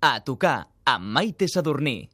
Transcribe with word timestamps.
A 0.00 0.20
tocar 0.22 0.68
amb 0.86 1.08
Maite 1.10 1.48
Sadurní. 1.50 2.06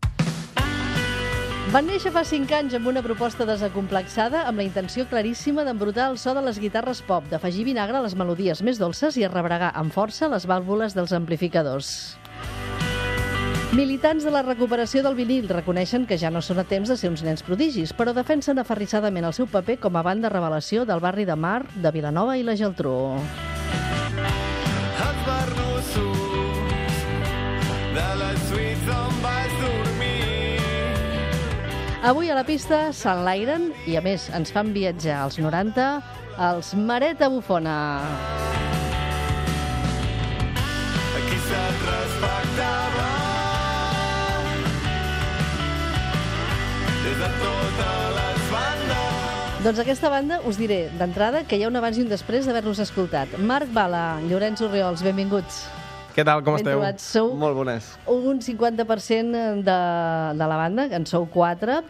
Van 1.69 1.85
néixer 1.85 2.15
fa 2.15 2.23
5 2.25 2.55
anys 2.57 2.77
amb 2.79 2.89
una 2.89 3.03
proposta 3.05 3.45
desacomplexada 3.45 4.47
amb 4.49 4.63
la 4.63 4.65
intenció 4.65 5.05
claríssima 5.11 5.67
d'embrutar 5.69 6.07
el 6.09 6.17
so 6.17 6.33
de 6.33 6.41
les 6.47 6.57
guitarres 6.63 7.03
pop, 7.05 7.29
d'afegir 7.29 7.67
vinagre 7.69 8.01
a 8.01 8.03
les 8.07 8.17
melodies 8.17 8.65
més 8.65 8.81
dolces 8.81 9.19
i 9.21 9.27
arrebregar 9.29 9.75
amb 9.77 9.93
força 9.93 10.33
les 10.33 10.49
vàlvules 10.49 10.97
dels 10.97 11.13
amplificadors. 11.13 12.17
Militants 13.77 14.25
de 14.25 14.33
la 14.33 14.47
recuperació 14.47 15.03
del 15.05 15.21
vinil 15.21 15.53
reconeixen 15.53 16.07
que 16.09 16.17
ja 16.17 16.33
no 16.33 16.41
són 16.41 16.63
a 16.63 16.65
temps 16.65 16.89
de 16.89 16.97
ser 16.97 17.13
uns 17.13 17.25
nens 17.27 17.45
prodigis, 17.45 17.93
però 17.93 18.17
defensen 18.17 18.63
aferrissadament 18.63 19.29
el 19.29 19.37
seu 19.37 19.45
paper 19.45 19.77
com 19.83 20.01
a 20.01 20.07
banda 20.07 20.33
revelació 20.33 20.89
del 20.89 21.05
barri 21.05 21.29
de 21.29 21.37
Mar, 21.37 21.67
de 21.75 21.93
Vilanova 21.93 22.39
i 22.41 22.49
la 22.49 22.57
Geltrú. 22.57 22.95
Avui 32.05 32.29
a 32.29 32.35
la 32.37 32.43
pista 32.45 32.91
s'enlairen 32.93 33.71
i, 33.89 33.95
a 33.97 34.03
més, 34.05 34.27
ens 34.37 34.51
fan 34.53 34.75
viatjar 34.75 35.23
als 35.25 35.39
90 35.41 35.85
els 36.37 36.75
Mareta 36.77 37.31
Bufona. 37.33 37.77
Aquí 41.17 41.39
se't 41.47 41.79
respectava 41.87 43.07
des 47.07 47.17
de 47.23 47.31
totes 47.41 48.13
les 48.19 48.45
bandes. 48.53 49.65
Doncs 49.65 49.81
aquesta 49.87 50.11
banda 50.13 50.43
us 50.45 50.61
diré 50.61 50.91
d'entrada 51.01 51.47
que 51.49 51.57
hi 51.57 51.65
ha 51.65 51.73
un 51.73 51.81
abans 51.81 51.97
i 51.97 52.05
un 52.05 52.13
després 52.13 52.45
d'haver-los 52.45 52.85
escoltat. 52.85 53.33
Marc 53.41 53.73
Bala, 53.73 54.21
Llorenç 54.29 54.61
Oriols, 54.69 55.07
benvinguts. 55.09 55.65
Què 56.15 56.23
tal, 56.23 56.45
com 56.47 56.55
Ben 56.55 56.63
esteu? 56.63 56.79
trobats. 56.79 57.07
Sou 57.17 57.33
Molt 57.39 57.57
bones. 57.59 57.89
un 58.07 58.39
50% 58.39 59.63
de, 59.67 59.79
de 60.39 60.47
la 60.53 60.57
banda, 60.61 60.89
que 60.89 60.95
en 61.01 61.07
sou 61.11 61.27
4, 61.27 61.81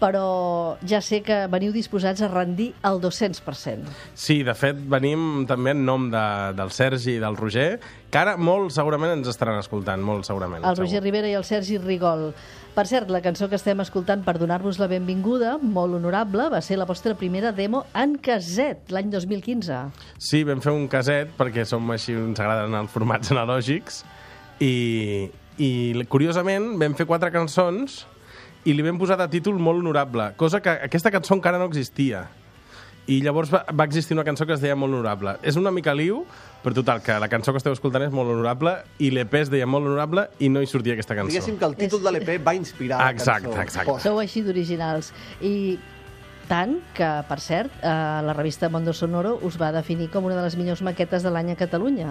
però 0.00 0.76
ja 0.86 1.00
sé 1.04 1.20
que 1.24 1.44
veniu 1.52 1.72
disposats 1.74 2.22
a 2.24 2.28
rendir 2.30 2.72
el 2.86 3.00
200%. 3.02 3.92
Sí, 4.18 4.42
de 4.46 4.54
fet, 4.58 4.80
venim 4.90 5.44
també 5.48 5.74
en 5.74 5.84
nom 5.86 6.08
de, 6.12 6.24
del 6.58 6.72
Sergi 6.74 7.16
i 7.16 7.22
del 7.22 7.38
Roger, 7.38 7.78
que 8.10 8.20
ara 8.20 8.36
molt 8.36 8.74
segurament 8.74 9.14
ens 9.16 9.30
estaran 9.30 9.58
escoltant, 9.60 10.02
molt 10.04 10.26
segurament. 10.28 10.64
El 10.66 10.78
Roger 10.78 11.02
Rivera 11.02 11.30
i 11.30 11.36
el 11.38 11.46
Sergi 11.46 11.78
Rigol. 11.82 12.30
Per 12.74 12.86
cert, 12.90 13.10
la 13.14 13.20
cançó 13.22 13.46
que 13.46 13.54
estem 13.54 13.78
escoltant 13.84 14.24
per 14.26 14.34
donar-vos 14.40 14.80
la 14.82 14.88
benvinguda, 14.90 15.58
molt 15.62 15.94
honorable, 15.94 16.48
va 16.50 16.58
ser 16.64 16.80
la 16.80 16.88
vostra 16.88 17.14
primera 17.14 17.52
demo 17.54 17.84
en 17.94 18.16
caset, 18.18 18.90
l'any 18.90 19.12
2015. 19.12 19.78
Sí, 20.18 20.42
vam 20.46 20.62
fer 20.64 20.74
un 20.74 20.88
caset, 20.90 21.30
perquè 21.38 21.62
som 21.68 21.86
així, 21.94 22.16
ens 22.18 22.42
agraden 22.42 22.74
els 22.80 22.90
formats 22.90 23.30
analògics, 23.30 24.02
i, 24.58 25.30
i 25.62 25.70
curiosament 26.10 26.74
vam 26.82 26.98
fer 26.98 27.06
quatre 27.06 27.30
cançons 27.34 28.02
i 28.64 28.72
li 28.72 28.82
vam 28.86 28.98
posar 28.98 29.18
de 29.20 29.26
títol 29.28 29.58
molt 29.60 29.82
honorable, 29.82 30.30
cosa 30.40 30.60
que 30.64 30.70
aquesta 30.86 31.10
cançó 31.12 31.34
encara 31.36 31.58
no 31.60 31.66
existia. 31.68 32.26
I 33.06 33.18
llavors 33.20 33.50
va, 33.52 33.66
va 33.68 33.84
existir 33.84 34.14
una 34.16 34.24
cançó 34.24 34.46
que 34.48 34.54
es 34.54 34.62
deia 34.64 34.72
Molt 34.80 34.94
Honorable. 34.94 35.34
És 35.44 35.58
una 35.60 35.68
mica 35.70 35.92
liu, 35.92 36.22
però 36.64 36.72
total, 36.72 37.02
que 37.04 37.12
la 37.20 37.28
cançó 37.28 37.52
que 37.52 37.60
esteu 37.60 37.74
escoltant 37.76 38.06
és 38.06 38.14
molt 38.16 38.30
honorable 38.32 38.78
i 39.04 39.10
l'EP 39.12 39.34
es 39.42 39.50
deia 39.52 39.66
Molt 39.68 39.84
Honorable 39.84 40.22
i 40.40 40.48
no 40.48 40.62
hi 40.64 40.68
sortia 40.70 40.94
aquesta 40.96 41.12
cançó. 41.18 41.28
Diguéssim 41.28 41.58
que 41.60 41.68
el 41.68 41.74
títol 41.76 42.00
de 42.00 42.12
l'EP 42.14 42.30
va 42.46 42.54
inspirar 42.56 43.02
la 43.02 43.10
Exacte, 43.12 43.50
cançó. 43.50 43.60
exacte. 43.60 43.90
Posa. 43.90 44.06
Sou 44.08 44.22
així 44.22 44.40
d'originals. 44.46 45.10
I 45.44 45.76
tant 46.48 46.78
que, 46.96 47.10
per 47.28 47.38
cert, 47.44 47.74
eh, 47.82 47.92
la 48.24 48.32
revista 48.32 48.70
Mondo 48.72 48.94
Sonoro 48.96 49.34
us 49.44 49.58
va 49.60 49.68
definir 49.76 50.08
com 50.08 50.24
una 50.24 50.38
de 50.40 50.46
les 50.46 50.56
millors 50.56 50.80
maquetes 50.80 51.22
de 51.22 51.32
l'any 51.34 51.52
a 51.52 51.56
Catalunya. 51.60 52.08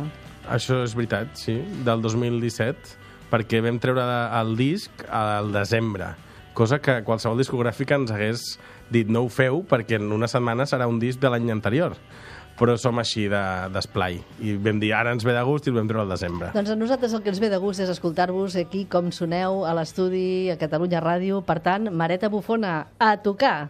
Això 0.54 0.84
és 0.86 0.94
veritat, 0.94 1.34
sí, 1.42 1.58
del 1.90 2.06
2017, 2.06 3.00
perquè 3.34 3.64
vam 3.66 3.82
treure 3.82 4.06
el 4.44 4.54
disc 4.62 5.08
al 5.10 5.50
desembre, 5.56 6.12
cosa 6.54 6.80
que 6.80 7.02
qualsevol 7.04 7.38
discogràfica 7.42 7.96
ens 7.98 8.12
hagués 8.12 8.44
dit 8.94 9.10
no 9.10 9.24
ho 9.26 9.30
feu 9.30 9.64
perquè 9.70 9.96
en 10.00 10.12
una 10.14 10.28
setmana 10.28 10.66
serà 10.70 10.88
un 10.88 11.00
disc 11.00 11.20
de 11.20 11.30
l'any 11.30 11.50
anterior 11.52 11.96
però 12.60 12.76
som 12.78 13.00
així 13.02 13.24
de- 13.28 13.70
d'esplai 13.74 14.20
i 14.46 14.54
vam 14.62 14.78
dir 14.80 14.92
ara 14.94 15.12
ens 15.12 15.24
ve 15.26 15.34
de 15.34 15.42
gust 15.44 15.66
i 15.66 15.72
el 15.72 15.76
vam 15.80 15.88
treure 15.90 16.04
al 16.06 16.12
desembre 16.14 16.52
Doncs 16.54 16.70
a 16.70 16.76
nosaltres 16.78 17.14
el 17.18 17.24
que 17.24 17.30
ens 17.34 17.40
ve 17.42 17.50
de 17.50 17.58
gust 17.58 17.80
és 17.82 17.90
escoltar-vos 17.90 18.56
aquí 18.56 18.86
com 18.86 19.10
soneu 19.12 19.66
a 19.66 19.74
l'estudi 19.74 20.52
a 20.54 20.58
Catalunya 20.62 21.02
Ràdio. 21.02 21.42
Per 21.44 21.60
tant, 21.66 21.90
Mareta 21.90 22.30
Bufona, 22.30 22.88
a 23.00 23.18
tocar! 23.18 23.70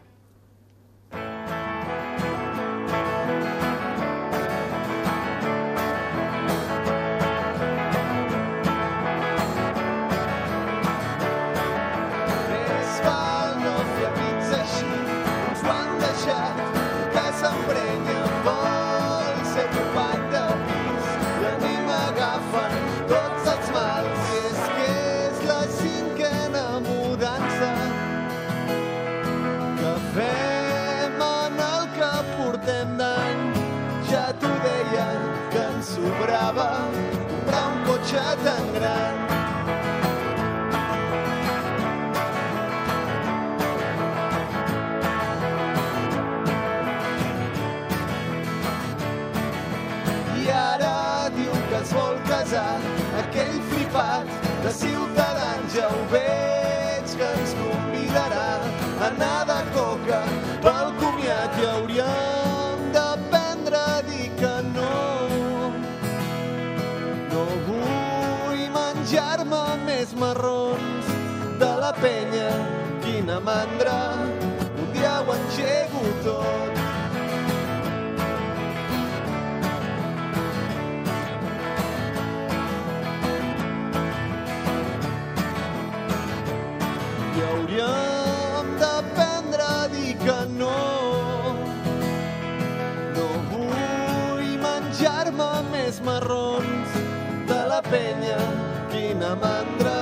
Anar 59.24 59.46
de 59.48 59.60
coca 59.74 60.22
pel 60.64 60.90
comiat 61.00 61.56
i 61.62 61.66
hauríem 61.72 62.84
d'aprendre 62.96 63.80
a 63.80 64.02
dir 64.10 64.30
que 64.40 64.54
no. 64.74 64.92
No 67.32 67.46
vull 67.70 68.64
menjar-me 68.78 69.64
més 69.88 70.14
marrons 70.26 71.12
de 71.64 71.74
la 71.86 71.94
penya. 72.04 72.52
Quina 73.06 73.40
mandra, 73.40 74.00
un 74.76 74.94
dia 74.94 75.20
ho 75.22 75.36
engego 75.40 76.08
tot. 76.28 76.83
Que 90.34 90.46
no. 90.60 90.78
No 93.16 93.28
vull 93.52 94.52
menjar-me 94.66 95.50
més 95.72 96.02
marrons 96.08 97.00
de 97.52 97.62
la 97.72 97.82
penya. 97.90 98.38
Quina 98.94 99.34
mandra, 99.46 99.98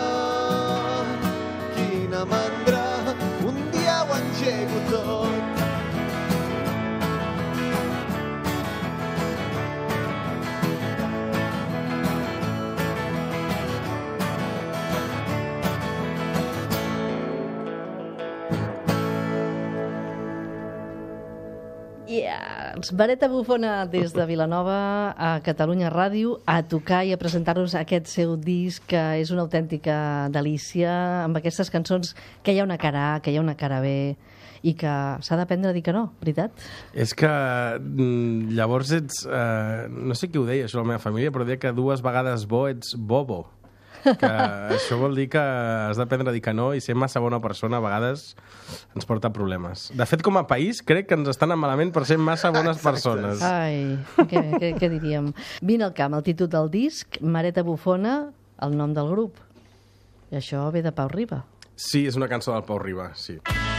quina 1.78 2.26
mandra, 2.36 2.84
un 3.52 3.64
dia 3.76 4.02
ho 4.04 4.20
engego 4.20 4.84
tot. 4.92 5.51
Yeah. 22.12 22.74
Els 22.76 22.92
Mareta 22.92 23.30
Bufona 23.32 23.86
des 23.88 24.12
de 24.12 24.26
Vilanova 24.28 25.14
a 25.16 25.30
Catalunya 25.46 25.88
Ràdio 25.94 26.42
a 26.50 26.58
tocar 26.68 27.06
i 27.08 27.14
a 27.16 27.20
presentar-nos 27.20 27.72
aquest 27.80 28.10
seu 28.12 28.34
disc 28.36 28.84
que 28.92 29.00
és 29.22 29.32
una 29.32 29.46
autèntica 29.46 30.28
delícia 30.34 30.92
amb 31.24 31.40
aquestes 31.40 31.72
cançons 31.72 32.12
que 32.44 32.52
hi 32.52 32.60
ha 32.60 32.68
una 32.68 32.80
cara 32.82 33.06
A, 33.14 33.22
que 33.24 33.32
hi 33.32 33.40
ha 33.40 33.46
una 33.46 33.56
cara 33.56 33.80
B 33.80 33.94
i 34.62 34.76
que 34.76 34.92
s'ha 35.24 35.40
d'aprendre 35.40 35.72
a 35.72 35.78
dir 35.78 35.86
que 35.88 35.96
no, 35.96 36.10
veritat? 36.20 36.52
és 36.92 37.16
que 37.16 37.32
mm, 37.80 38.52
llavors 38.60 38.92
ets 39.00 39.24
eh, 39.26 39.88
no 39.88 40.18
sé 40.18 40.28
qui 40.28 40.42
ho 40.42 40.46
deia 40.46 40.68
això 40.68 40.84
la 40.84 40.90
meva 40.92 41.02
família 41.02 41.32
però 41.32 41.48
deia 41.48 41.62
que 41.64 41.72
dues 41.72 42.04
vegades 42.04 42.44
bo 42.44 42.68
ets 42.70 42.94
bobo 43.00 43.46
que 44.04 44.32
això 44.76 44.98
vol 45.00 45.16
dir 45.18 45.28
que 45.32 45.42
has 45.42 46.00
d'aprendre 46.00 46.32
a 46.32 46.36
dir 46.36 46.42
que 46.44 46.54
no 46.54 46.72
i 46.76 46.82
ser 46.84 46.96
massa 46.98 47.22
bona 47.24 47.42
persona 47.44 47.80
a 47.80 47.84
vegades 47.84 48.36
ens 48.96 49.08
porta 49.10 49.32
problemes. 49.34 49.90
De 49.98 50.08
fet, 50.10 50.24
com 50.26 50.38
a 50.40 50.46
país, 50.50 50.82
crec 50.86 51.10
que 51.10 51.18
ens 51.20 51.32
estan 51.32 51.54
malament 51.58 51.94
per 51.96 52.06
ser 52.10 52.20
massa 52.22 52.52
bones 52.54 52.82
persones. 52.84 53.42
Ai, 53.46 53.98
què, 54.18 54.46
què, 54.58 54.74
què 54.80 54.92
diríem? 54.92 55.32
Vine 55.62 55.90
al 55.90 55.96
camp, 55.98 56.16
el 56.18 56.26
títol 56.28 56.52
del 56.52 56.72
disc, 56.74 57.22
Mareta 57.22 57.64
Bufona, 57.68 58.32
el 58.62 58.78
nom 58.78 58.96
del 58.98 59.12
grup. 59.12 59.40
I 60.32 60.40
això 60.40 60.70
ve 60.72 60.84
de 60.86 60.94
Pau 60.96 61.12
Riba. 61.12 61.44
Sí, 61.76 62.06
és 62.08 62.16
una 62.20 62.30
cançó 62.32 62.54
del 62.54 62.68
Pau 62.68 62.80
Riba, 62.80 63.12
sí. 63.18 63.40
Recordes 63.42 63.71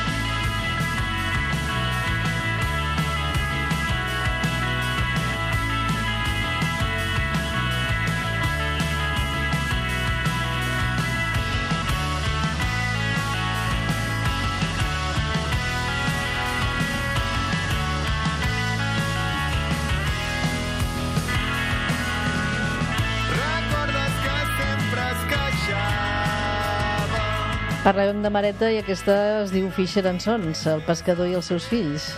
Parlem 27.82 28.20
de 28.23 28.31
Mareta 28.31 28.69
i 28.70 28.76
aquesta 28.79 29.14
es 29.40 29.50
diu 29.50 29.67
Fisher 29.75 30.05
and 30.06 30.23
Sons, 30.23 30.61
el 30.70 30.84
pescador 30.87 31.26
i 31.26 31.34
els 31.34 31.49
seus 31.50 31.64
fills. 31.67 32.12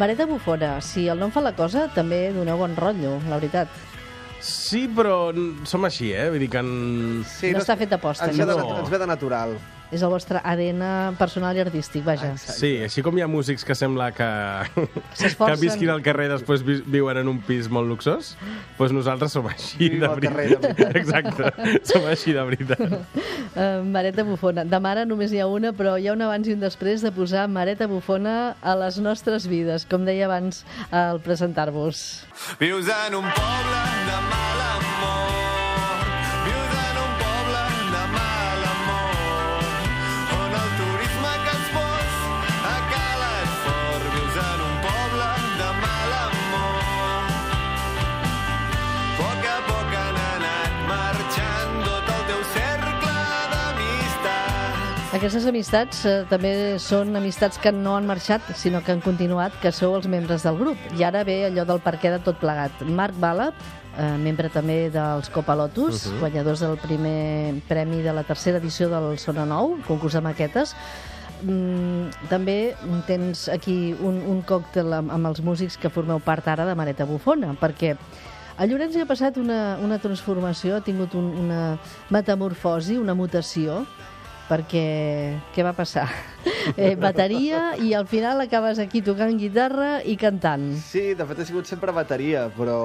Mareta 0.00 0.26
Bufona, 0.26 0.80
si 0.82 1.04
el 1.06 1.20
nom 1.22 1.30
fa 1.30 1.38
la 1.44 1.52
cosa, 1.54 1.84
també 1.94 2.32
doneu 2.34 2.58
bon 2.58 2.74
rotllo, 2.74 3.12
la 3.30 3.38
veritat. 3.38 3.70
Sí, 4.42 4.88
però 4.90 5.30
som 5.70 5.86
així, 5.86 6.10
eh? 6.10 6.26
Vull 6.34 6.42
dir 6.42 6.48
que... 6.50 6.64
En... 6.64 7.22
Sí, 7.30 7.52
No 7.54 7.62
està 7.62 7.76
fet 7.78 7.94
a 7.94 8.00
posta, 8.02 8.26
Ens 8.26 8.42
no. 8.42 8.58
ens 8.80 8.90
ve 8.90 8.98
de 8.98 9.06
natural. 9.06 9.54
És 9.94 10.02
el 10.02 10.10
vostre 10.10 10.40
ADN 10.42 10.82
personal 11.18 11.54
i 11.54 11.62
artístic, 11.62 12.02
vaja. 12.06 12.32
Sí, 12.40 12.72
així 12.82 13.02
com 13.06 13.14
hi 13.14 13.22
ha 13.22 13.28
músics 13.30 13.62
que 13.66 13.76
sembla 13.78 14.08
que, 14.14 14.26
S'esforcen. 15.14 15.54
que 15.54 15.60
visquin 15.60 15.92
al 15.94 16.02
carrer 16.02 16.26
i 16.26 16.32
després 16.32 16.64
vi 16.66 16.80
viuen 16.96 17.20
en 17.20 17.30
un 17.30 17.38
pis 17.46 17.68
molt 17.70 17.86
luxós, 17.90 18.32
doncs 18.78 18.94
nosaltres 18.96 19.36
som 19.36 19.46
així 19.50 19.78
Vivim 19.84 20.02
de 20.02 20.10
carrer, 20.26 20.48
de 20.56 20.72
veritat. 20.74 20.96
Exacte, 21.00 21.52
som 21.86 22.08
així 22.10 22.34
de 22.34 22.42
veritat. 22.50 22.82
Uh, 23.54 23.84
Mareta 23.86 24.26
Bufona. 24.26 24.66
De 24.66 24.82
mare 24.82 25.06
només 25.06 25.30
hi 25.30 25.38
ha 25.38 25.46
una, 25.50 25.70
però 25.76 25.94
hi 25.94 26.10
ha 26.10 26.16
un 26.16 26.26
abans 26.26 26.50
i 26.50 26.56
un 26.56 26.66
després 26.66 27.04
de 27.06 27.14
posar 27.14 27.46
Mareta 27.46 27.86
Bufona 27.90 28.56
a 28.60 28.74
les 28.82 28.98
nostres 28.98 29.46
vides, 29.50 29.86
com 29.86 30.08
deia 30.08 30.26
abans 30.26 30.64
al 30.90 31.22
presentar-vos. 31.22 32.04
Vius 32.58 32.90
en 32.90 33.20
un 33.22 33.30
poble 33.38 33.82
de 34.10 34.20
mal 34.32 34.68
amor 34.74 35.43
Aquestes 55.24 55.46
amistats 55.48 56.02
eh, 56.04 56.10
també 56.28 56.50
són 56.84 57.16
amistats 57.16 57.56
que 57.56 57.70
no 57.72 57.94
han 57.96 58.04
marxat, 58.04 58.44
sinó 58.60 58.82
que 58.84 58.92
han 58.92 59.00
continuat, 59.00 59.54
que 59.62 59.70
sou 59.72 59.94
els 59.96 60.04
membres 60.04 60.44
del 60.44 60.58
grup. 60.58 60.82
I 61.00 61.06
ara 61.08 61.22
ve 61.24 61.38
allò 61.46 61.64
del 61.64 61.80
perquè 61.80 62.10
de 62.12 62.18
tot 62.26 62.36
plegat. 62.42 62.82
Marc 62.84 63.16
Bala, 63.22 63.46
eh, 63.96 64.10
membre 64.20 64.50
també 64.52 64.90
dels 64.92 65.32
Copa 65.32 65.56
Lotus, 65.56 66.10
guanyadors 66.20 66.60
del 66.60 66.76
primer 66.76 67.62
premi 67.70 68.02
de 68.04 68.12
la 68.12 68.26
tercera 68.28 68.60
edició 68.60 68.90
del 68.92 69.16
Sona 69.16 69.48
Nou, 69.48 69.78
concurs 69.88 70.12
de 70.12 70.20
maquetes, 70.28 70.76
Mm, 71.44 72.12
també 72.30 72.74
tens 73.04 73.48
aquí 73.52 73.92
un, 74.00 74.20
un 74.30 74.38
còctel 74.46 74.94
amb, 74.96 75.10
amb 75.12 75.28
els 75.28 75.42
músics 75.44 75.76
que 75.76 75.90
formeu 75.92 76.20
part 76.24 76.46
ara 76.48 76.64
de 76.64 76.76
Mareta 76.78 77.04
Bufona, 77.04 77.50
perquè 77.60 77.96
a 78.56 78.68
Llorenç 78.70 78.94
hi 78.96 79.02
ha 79.02 79.08
passat 79.08 79.36
una, 79.36 79.76
una 79.82 79.98
transformació, 80.00 80.76
ha 80.78 80.84
tingut 80.86 81.16
un, 81.18 81.26
una 81.42 81.60
metamorfosi, 82.14 82.96
una 82.96 83.16
mutació, 83.18 83.82
perquè 84.48 84.86
què 85.54 85.66
va 85.66 85.74
passar? 85.76 86.08
Eh, 86.80 86.94
bateria 86.96 87.74
i 87.76 87.90
al 87.92 88.06
final 88.08 88.40
acabes 88.40 88.78
aquí 88.80 89.02
tocant 89.04 89.36
guitarra 89.36 89.98
i 90.00 90.14
cantant. 90.16 90.62
Sí, 90.80 91.12
de 91.12 91.26
fet 91.28 91.42
he 91.42 91.44
sigut 91.44 91.68
sempre 91.68 91.92
bateria, 91.92 92.46
però 92.56 92.78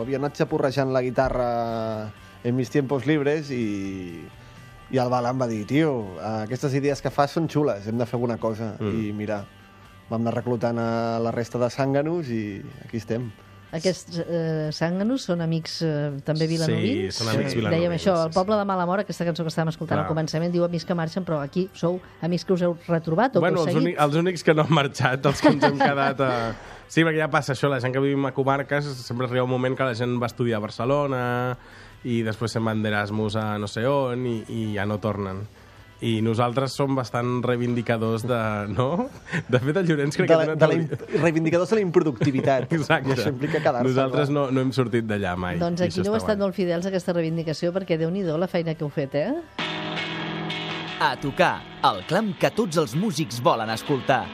havia 0.00 0.16
anat 0.16 0.40
xapurrejant 0.40 0.88
la 0.92 1.02
guitarra 1.04 1.48
en 2.44 2.56
mis 2.56 2.72
tiempos 2.72 3.04
libres 3.04 3.50
i, 3.52 4.24
i 4.88 5.00
el 5.00 5.12
Bala 5.12 5.34
em 5.36 5.40
va 5.40 5.48
dir, 5.50 5.62
tio, 5.68 5.92
aquestes 6.16 6.76
idees 6.80 7.04
que 7.04 7.12
fas 7.12 7.36
són 7.36 7.48
xules, 7.52 7.84
hem 7.88 8.00
de 8.00 8.08
fer 8.08 8.16
alguna 8.16 8.38
cosa. 8.40 8.72
Mm. 8.80 8.96
I 9.04 9.12
mira, 9.16 9.42
vam 10.08 10.20
anar 10.20 10.36
reclutant 10.38 10.80
a 10.80 10.90
la 11.20 11.32
resta 11.36 11.60
de 11.60 11.68
zànganos 11.72 12.32
i 12.32 12.44
aquí 12.86 13.00
estem. 13.00 13.28
Aquests 13.74 14.20
eh, 14.22 14.68
zànganos 14.76 15.24
són 15.26 15.40
amics 15.42 15.80
eh, 15.82 16.12
també 16.26 16.46
vilanovins. 16.46 17.14
Sí, 17.16 17.22
són 17.24 17.32
amics 17.32 17.52
Eh, 17.52 17.56
Dèiem 17.56 17.64
vilanovins, 17.72 17.96
això, 18.00 18.14
el 18.28 18.32
poble 18.36 18.58
de 18.60 18.64
Malamor, 18.68 19.00
aquesta 19.02 19.24
cançó 19.26 19.42
que 19.42 19.50
estàvem 19.50 19.72
escoltant 19.72 19.98
Clar. 19.98 20.04
al 20.06 20.12
començament, 20.12 20.52
diu 20.54 20.64
amics 20.66 20.86
que 20.86 20.94
marxen, 20.94 21.24
però 21.26 21.40
aquí 21.42 21.66
sou 21.74 21.98
amics 22.22 22.44
que 22.46 22.54
us 22.54 22.62
heu 22.62 22.76
retrobat 22.86 23.34
o 23.36 23.40
Bueno, 23.42 23.64
que 23.64 23.70
els, 23.70 23.74
heu 23.74 23.82
únic, 23.82 23.96
seguit. 23.96 24.04
els 24.06 24.20
únics 24.22 24.44
que 24.46 24.54
no 24.54 24.62
han 24.62 24.74
marxat, 24.78 25.26
els 25.26 25.40
que 25.42 25.48
ens 25.56 25.64
hem 25.64 25.78
quedat 25.82 26.20
a... 26.22 26.30
Sí, 26.86 27.02
perquè 27.02 27.18
ja 27.24 27.30
passa 27.32 27.54
això, 27.56 27.66
la 27.72 27.80
gent 27.82 27.94
que 27.96 28.00
vivim 28.04 28.26
a 28.28 28.32
comarques 28.36 28.84
sempre 29.02 29.26
arriba 29.26 29.42
un 29.48 29.50
moment 29.50 29.74
que 29.74 29.82
la 29.88 29.94
gent 29.98 30.14
va 30.22 30.28
estudiar 30.30 30.60
a 30.60 30.64
Barcelona 30.68 31.22
i 32.04 32.20
després 32.22 32.52
se'n 32.54 32.62
van 32.64 32.82
d'Erasmus 32.84 33.34
a 33.40 33.46
no 33.58 33.66
sé 33.66 33.86
on 33.88 34.26
i, 34.28 34.36
i 34.52 34.64
ja 34.76 34.84
no 34.86 34.98
tornen. 35.02 35.40
I 36.04 36.18
nosaltres 36.20 36.74
som 36.76 36.92
bastant 36.98 37.38
reivindicadors 37.46 38.26
de... 38.28 38.38
No? 38.74 39.06
De 39.48 39.60
fet, 39.62 39.78
el 39.80 39.86
Llorenç 39.88 40.18
crec 40.18 40.28
De 40.28 40.34
que 40.34 40.36
la, 40.40 40.44
una 40.50 40.56
de 40.60 40.68
la 40.68 40.76
imp- 40.76 41.04
reivindicadors 41.22 41.70
de 41.72 41.78
la 41.78 41.84
improductivitat. 41.86 42.66
Exacte. 42.76 43.08
I 43.08 43.16
això 43.16 43.30
implica 43.32 43.62
quedar-se. 43.64 43.86
Nosaltres 43.88 44.32
no, 44.34 44.50
no 44.52 44.60
hem 44.64 44.72
sortit 44.76 45.06
d'allà 45.08 45.32
mai. 45.40 45.56
Doncs 45.62 45.86
aquí 45.86 46.02
no 46.04 46.10
heu 46.12 46.18
estat 46.20 46.36
guai. 46.36 46.42
molt 46.44 46.58
fidels 46.58 46.84
a 46.84 46.92
aquesta 46.92 47.14
reivindicació 47.16 47.72
perquè 47.72 47.96
déu 48.00 48.12
nhi 48.12 48.24
la 48.26 48.50
feina 48.50 48.74
que 48.76 48.84
heu 48.84 48.92
fet, 48.92 49.14
eh? 49.16 49.32
A 51.00 51.14
tocar, 51.20 51.54
el 51.88 52.04
clam 52.08 52.34
que 52.38 52.50
tots 52.54 52.76
els 52.80 52.94
músics 52.96 53.40
volen 53.42 53.70
escoltar. 53.72 54.24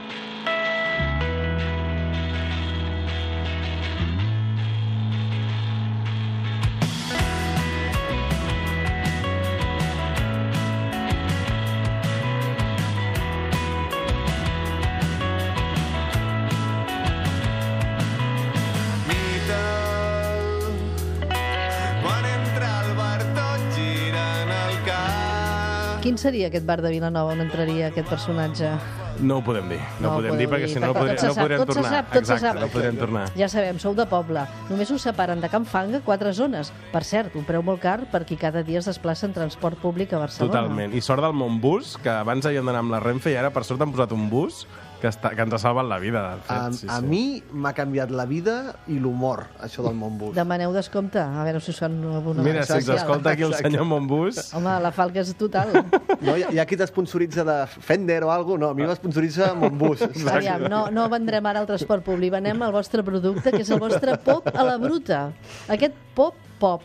Quin 26.01 26.17
seria 26.17 26.49
aquest 26.49 26.65
bar 26.65 26.79
de 26.81 26.89
Vilanova 26.89 27.35
on 27.35 27.43
entraria 27.45 27.91
aquest 27.91 28.09
personatge? 28.09 28.71
No 29.21 29.37
ho 29.37 29.43
podem 29.45 29.67
dir. 29.69 29.81
No, 30.01 30.15
ho 30.15 30.17
podem 30.17 30.39
dir 30.41 30.47
perquè 30.49 30.71
si 30.73 30.81
no, 30.81 30.89
no, 30.89 30.95
podrem, 30.97 31.19
no 31.21 31.35
podrem 31.37 31.61
tot 31.61 31.75
se 31.75 31.77
tornar. 31.77 31.91
sap, 31.93 32.07
tot 32.15 32.25
se 32.25 32.37
Exacte, 32.39 32.47
sap. 32.47 32.61
no 32.63 32.69
podrem 32.73 32.97
tornar. 32.97 33.25
Ja 33.37 33.49
sabem, 33.53 33.77
sou 33.83 33.93
de 33.99 34.07
poble. 34.09 34.47
Només 34.71 34.89
us 34.97 35.05
separen 35.05 35.45
de 35.45 35.51
Can 35.53 35.67
Fanga 35.69 36.01
quatre 36.07 36.33
zones. 36.33 36.73
Per 36.95 37.03
cert, 37.05 37.37
un 37.37 37.45
preu 37.45 37.61
molt 37.61 37.83
car 37.85 37.99
per 38.09 38.23
qui 38.25 38.39
cada 38.41 38.63
dia 38.65 38.81
es 38.81 38.89
desplaça 38.89 39.29
en 39.29 39.37
transport 39.37 39.77
públic 39.83 40.15
a 40.17 40.23
Barcelona. 40.25 40.55
Totalment. 40.55 40.97
I 40.97 41.05
sort 41.05 41.21
del 41.21 41.37
Montbus, 41.37 41.99
que 42.01 42.15
abans 42.15 42.49
havíem 42.49 42.65
d'anar 42.65 42.81
amb 42.81 42.97
la 42.97 43.03
Renfe 43.05 43.35
i 43.35 43.37
ara 43.37 43.53
per 43.53 43.67
sort 43.69 43.85
han 43.85 43.93
posat 43.93 44.17
un 44.17 44.31
bus 44.33 44.65
que, 45.01 45.09
està, 45.09 45.31
que 45.35 45.43
ens 45.43 45.55
ha 45.57 45.59
salvat 45.63 45.87
la 45.89 45.99
vida. 46.03 46.21
De 46.37 46.43
fet, 46.45 46.51
A, 46.57 46.73
sí, 46.77 46.87
a 46.89 46.99
sí. 47.01 47.07
mi 47.09 47.23
m'ha 47.53 47.73
canviat 47.77 48.11
la 48.15 48.27
vida 48.29 48.57
i 48.93 48.99
l'humor, 49.01 49.47
això 49.65 49.83
del 49.87 49.97
Montbus. 49.99 50.35
Demaneu 50.37 50.73
descompte, 50.77 51.19
a 51.23 51.45
veure 51.47 51.61
si 51.65 51.73
us 51.73 51.81
fan 51.81 51.97
alguna 52.13 52.45
Mira, 52.45 52.65
si 52.69 52.75
ens 52.79 52.89
escolta 52.95 53.33
aquí 53.35 53.43
el 53.47 53.55
Exacte. 53.55 53.71
senyor 53.71 53.87
Montbus... 53.89 54.43
Home, 54.55 54.77
la 54.85 54.93
falca 54.93 55.21
és 55.25 55.33
total. 55.41 55.73
No, 56.21 56.37
hi, 56.37 56.45
ha- 56.45 56.53
hi 56.53 56.61
ha 56.61 56.67
qui 56.69 56.77
t'esponsoritza 56.81 57.45
de 57.49 57.59
Fender 57.81 58.21
o 58.25 58.31
alguna 58.35 58.67
no, 58.67 58.71
a 58.75 58.75
mi 58.77 58.85
m'esponsoritza 58.85 59.55
Montbus. 59.57 60.03
Aviam, 60.37 60.67
no, 60.69 60.87
no 60.93 61.09
vendrem 61.09 61.47
ara 61.49 61.63
el 61.65 61.69
transport 61.71 62.05
públic, 62.05 62.35
venem 62.37 62.61
el 62.67 62.73
vostre 62.75 63.03
producte, 63.07 63.51
que 63.55 63.63
és 63.65 63.71
el 63.73 63.81
vostre 63.81 64.19
pop 64.21 64.49
a 64.53 64.65
la 64.67 64.77
bruta. 64.83 65.31
Aquest 65.73 65.97
pop, 66.15 66.37
pop, 66.61 66.83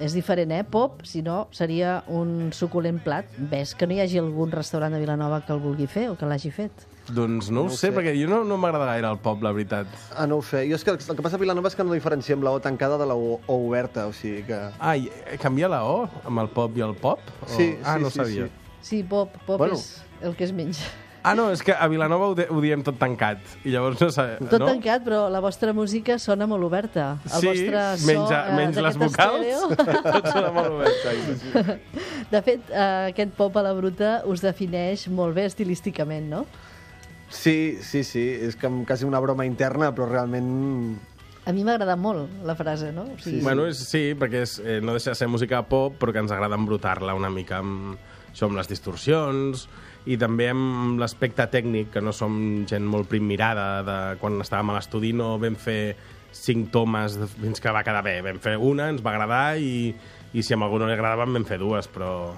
és 0.00 0.12
diferent, 0.16 0.50
eh? 0.52 0.64
Pop, 0.64 1.02
si 1.06 1.22
no, 1.22 1.48
seria 1.54 2.02
un 2.08 2.50
suculent 2.52 2.98
plat. 3.04 3.26
Ves 3.38 3.74
que 3.74 3.86
no 3.86 3.94
hi 3.94 4.00
hagi 4.02 4.18
algun 4.18 4.50
restaurant 4.52 4.92
de 4.94 5.00
Vilanova 5.00 5.42
que 5.46 5.52
el 5.54 5.60
vulgui 5.62 5.86
fer 5.86 6.08
o 6.10 6.16
que 6.18 6.26
l'hagi 6.26 6.50
fet. 6.50 6.86
Doncs 7.04 7.50
no, 7.50 7.60
No 7.60 7.60
ho 7.66 7.66
ho 7.66 7.76
sé, 7.76 7.90
sé. 7.90 7.92
perquè 7.92 8.14
jo 8.16 8.26
no, 8.30 8.42
no 8.48 8.56
m'agrada 8.56 8.86
gaire 8.88 9.10
el 9.12 9.18
pop, 9.20 9.42
la 9.44 9.52
veritat. 9.52 9.86
Ah, 10.16 10.26
no 10.26 10.38
ho 10.38 10.42
sé. 10.42 10.64
Jo 10.70 10.74
és 10.78 10.84
que 10.84 10.90
el 10.96 10.98
que 10.98 11.22
passa 11.22 11.36
a 11.36 11.42
Vilanova 11.42 11.68
és 11.68 11.76
que 11.76 11.84
no 11.84 11.92
diferenciem 11.92 12.42
la 12.42 12.50
O 12.56 12.60
tancada 12.64 12.96
de 12.98 13.06
la 13.06 13.14
O, 13.14 13.38
o 13.46 13.58
oberta, 13.68 14.06
o 14.08 14.12
sigui 14.16 14.42
que... 14.48 14.58
Ah, 14.80 14.96
i 14.96 15.10
canvia 15.38 15.68
la 15.68 15.84
O 15.84 16.08
amb 16.24 16.40
el 16.40 16.48
pop 16.48 16.74
i 16.76 16.80
el 16.86 16.94
pop? 16.96 17.20
O... 17.42 17.48
Sí, 17.48 17.76
ah, 17.84 17.96
sí, 17.98 18.02
no 18.02 18.10
sí, 18.10 18.18
sabia. 18.18 18.46
sí. 18.46 18.52
Sí, 18.84 19.02
pop, 19.02 19.30
pop 19.46 19.58
Bueno. 19.58 19.74
és 19.74 20.02
el 20.22 20.34
que 20.36 20.44
es 20.44 20.52
menja. 20.52 20.84
Ah, 21.24 21.32
no, 21.32 21.46
és 21.54 21.62
que 21.64 21.72
a 21.72 21.86
Vilanova 21.88 22.26
ho, 22.28 22.34
de, 22.36 22.44
ho 22.52 22.58
diem 22.60 22.82
tot 22.84 22.98
tancat. 23.00 23.40
I 23.64 23.72
llavors 23.72 23.96
no 24.02 24.10
sé... 24.12 24.26
Tot 24.42 24.60
no? 24.60 24.66
tancat, 24.68 25.00
però 25.06 25.22
la 25.32 25.40
vostra 25.40 25.72
música 25.72 26.18
sona 26.20 26.44
molt 26.44 26.66
oberta. 26.66 27.14
El 27.30 27.40
sí, 27.40 27.48
vostre 27.48 27.84
so, 27.96 28.08
menys, 28.10 28.34
eh, 28.36 28.42
menys 28.58 28.80
les 28.84 28.98
vocals, 29.00 29.64
tot 30.04 30.28
sona 30.28 30.50
molt 30.52 30.74
obert. 30.76 31.00
Sí, 31.00 31.38
sí. 31.40 31.78
De 32.28 32.44
fet, 32.44 32.68
eh, 32.68 33.08
aquest 33.14 33.32
pop 33.40 33.56
a 33.56 33.64
la 33.64 33.72
bruta 33.72 34.18
us 34.28 34.44
defineix 34.44 35.06
molt 35.08 35.32
bé 35.38 35.48
estilísticament, 35.48 36.28
no? 36.28 36.44
Sí, 37.32 37.78
sí, 37.80 38.04
sí. 38.04 38.28
És 38.44 38.60
que 38.60 38.68
quasi 38.84 39.08
una 39.08 39.24
broma 39.24 39.48
interna, 39.48 39.94
però 39.96 40.10
realment... 40.12 40.52
A 41.48 41.56
mi 41.56 41.64
m'ha 41.64 41.78
agradat 41.78 42.00
molt 42.00 42.44
la 42.44 42.52
frase, 42.56 42.92
no? 42.92 43.08
O 43.16 43.20
sigui, 43.20 43.40
Bueno, 43.44 43.64
és, 43.72 43.80
sí, 43.80 44.10
perquè 44.12 44.44
és, 44.44 44.58
eh, 44.60 44.82
no 44.84 44.92
deixa 44.92 45.16
de 45.16 45.22
ser 45.24 45.32
música 45.32 45.64
pop, 45.72 45.96
però 45.96 46.12
que 46.12 46.20
ens 46.20 46.36
agrada 46.36 46.60
embrutar-la 46.60 47.16
una 47.16 47.32
mica 47.32 47.64
amb, 47.64 47.96
això 48.34 48.48
amb 48.50 48.58
les 48.58 48.68
distorsions, 48.68 49.68
i 50.10 50.18
també 50.20 50.50
amb 50.52 50.98
l'aspecte 51.00 51.46
tècnic, 51.48 51.92
que 51.94 52.02
no 52.04 52.12
som 52.12 52.34
gent 52.68 52.84
molt 52.84 53.08
primmirada, 53.08 53.68
de 53.86 53.98
quan 54.20 54.36
estàvem 54.42 54.74
a 54.74 54.80
l'estudi 54.80 55.14
no 55.16 55.38
vam 55.40 55.54
fer 55.56 55.94
cinc 56.34 56.72
tomes 56.74 57.14
fins 57.38 57.62
que 57.62 57.70
va 57.72 57.84
quedar 57.86 58.02
bé. 58.04 58.18
Vam 58.26 58.40
fer 58.42 58.56
una, 58.58 58.90
ens 58.90 59.00
va 59.06 59.14
agradar, 59.14 59.54
i, 59.62 59.94
i 60.34 60.42
si 60.42 60.52
a 60.52 60.58
algú 60.58 60.80
no 60.82 60.90
li 60.90 60.96
agradava 60.98 61.24
vam 61.30 61.46
fer 61.46 61.60
dues, 61.62 61.86
però 61.88 62.34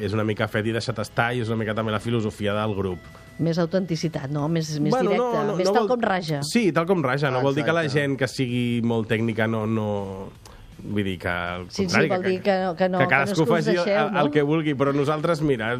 és 0.00 0.10
una 0.16 0.24
mica 0.26 0.48
fet 0.50 0.66
i 0.66 0.72
deixat 0.74 0.98
estar, 1.04 1.28
i 1.36 1.44
és 1.44 1.52
una 1.52 1.60
mica 1.60 1.74
també 1.76 1.92
la 1.94 2.00
filosofia 2.02 2.54
del 2.56 2.72
grup. 2.74 2.98
Més 3.38 3.58
autenticitat, 3.58 4.30
no? 4.30 4.48
Més, 4.48 4.72
més 4.82 4.94
directe, 4.94 5.44
més 5.58 5.68
tal 5.70 5.84
vol- 5.84 5.88
com 5.92 6.02
raja. 6.02 6.40
Sí, 6.46 6.68
tal 6.72 6.86
com 6.86 7.02
raja. 7.04 7.30
No 7.30 7.38
Ah, 7.38 7.42
vol 7.46 7.54
dir 7.54 7.64
que 7.66 7.72
la 7.74 7.82
exacte. 7.84 8.00
gent 8.00 8.16
que 8.18 8.28
sigui 8.30 8.80
molt 8.82 9.06
tècnica 9.10 9.46
no... 9.46 9.66
no... 9.66 9.86
Vull 10.84 11.04
dir 11.04 11.18
que 11.18 11.28
al 11.32 11.62
Sí, 11.70 11.76
sí, 11.76 11.82
contrari, 11.86 12.08
vol 12.12 12.22
dir 12.22 12.42
que 12.42 12.54
no- 12.62 12.76
que 12.76 12.88
no- 12.90 12.98
que 12.98 13.04
que 13.06 13.08
no 13.08 13.10
cadascú 13.10 13.32
és 13.32 13.36
que 13.36 13.42
us 13.42 13.48
faci 13.58 13.70
el, 13.70 13.76
deixeu, 13.76 14.06
el, 14.06 14.12
no? 14.12 14.20
el 14.20 14.30
que 14.30 14.42
vulgui, 14.42 14.74
però 14.74 14.92
nosaltres, 14.94 15.40
mira, 15.40 15.70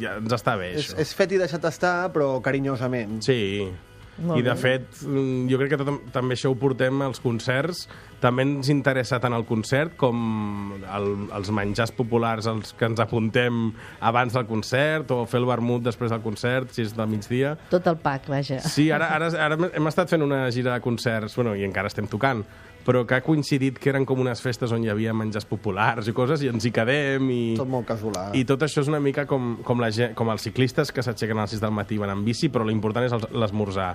ja 0.00 0.16
ens 0.16 0.32
està 0.32 0.56
bé, 0.56 0.72
És, 0.74 0.94
això. 0.94 0.98
és 1.04 1.14
fet 1.14 1.32
i 1.32 1.38
deixat 1.38 1.64
estar, 1.68 2.10
però 2.12 2.40
carinyosament. 2.40 3.20
Sí. 3.22 3.68
Molt 4.16 4.38
I, 4.38 4.42
de 4.46 4.50
bé. 4.50 4.56
fet, 4.56 4.86
mm, 5.02 5.48
jo 5.50 5.58
crec 5.58 5.70
que 5.70 5.76
tot, 5.76 5.88
també 6.12 6.36
això 6.36 6.48
ho 6.52 6.54
portem 6.54 7.02
als 7.02 7.18
concerts. 7.18 7.88
També 8.20 8.42
ens 8.46 8.68
interessa 8.70 9.18
tant 9.20 9.34
el 9.34 9.44
concert 9.44 9.96
com 9.96 10.72
el, 10.86 11.08
els 11.34 11.50
menjars 11.50 11.90
populars 11.90 12.46
als 12.46 12.72
que 12.78 12.86
ens 12.86 13.00
apuntem 13.00 13.72
abans 14.00 14.32
del 14.32 14.46
concert 14.46 15.10
o 15.10 15.26
fer 15.26 15.40
el 15.40 15.46
vermut 15.46 15.82
després 15.82 16.10
del 16.14 16.22
concert, 16.22 16.70
si 16.70 16.82
és 16.82 16.94
de 16.96 17.04
migdia. 17.06 17.56
Tot 17.68 17.86
el 17.90 17.96
pack, 17.96 18.28
vaja. 18.28 18.60
Sí, 18.60 18.88
ara, 18.92 19.08
ara, 19.16 19.26
ara 19.34 19.58
hem 19.74 19.86
estat 19.88 20.08
fent 20.08 20.22
una 20.22 20.48
gira 20.52 20.72
de 20.74 20.80
concerts, 20.80 21.34
bueno, 21.34 21.56
i 21.56 21.64
encara 21.64 21.88
estem 21.88 22.06
tocant, 22.06 22.44
però 22.84 23.04
que 23.08 23.16
ha 23.16 23.22
coincidit 23.24 23.78
que 23.80 23.88
eren 23.92 24.04
com 24.04 24.20
unes 24.20 24.42
festes 24.44 24.72
on 24.72 24.82
hi 24.84 24.90
havia 24.92 25.14
menjars 25.16 25.46
populars 25.48 26.08
i 26.08 26.12
coses, 26.16 26.42
i 26.44 26.50
ens 26.52 26.66
hi 26.68 26.72
quedem, 26.74 27.30
i... 27.32 27.42
Tot 27.56 27.68
molt 27.70 27.86
casolà. 27.88 28.26
I 28.36 28.44
tot 28.44 28.62
això 28.66 28.82
és 28.84 28.90
una 28.92 29.00
mica 29.00 29.24
com, 29.30 29.56
com, 29.64 29.80
la, 29.80 29.88
gent- 29.94 30.12
com 30.18 30.28
els 30.32 30.44
ciclistes 30.44 30.92
que 30.92 31.02
s'aixequen 31.02 31.38
a 31.40 31.46
les 31.48 31.56
6 31.56 31.64
del 31.64 31.72
matí 31.72 31.96
i 31.96 32.02
van 32.02 32.12
en 32.12 32.24
bici, 32.26 32.50
però 32.52 32.66
l'important 32.68 33.06
és 33.08 33.16
l'esmorzar 33.32 33.94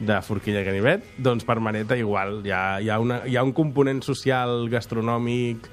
de 0.00 0.16
Forquilla 0.24 0.62
i 0.62 0.64
Ganivet, 0.64 1.02
doncs 1.20 1.44
per 1.44 1.58
Maneta 1.60 1.96
igual. 1.98 2.38
Hi 2.46 2.54
ha, 2.56 2.62
hi 2.80 2.88
ha, 2.88 2.96
una, 3.02 3.18
hi 3.28 3.34
ha 3.36 3.42
un 3.44 3.50
component 3.52 4.00
social 4.06 4.62
gastronòmic 4.72 5.66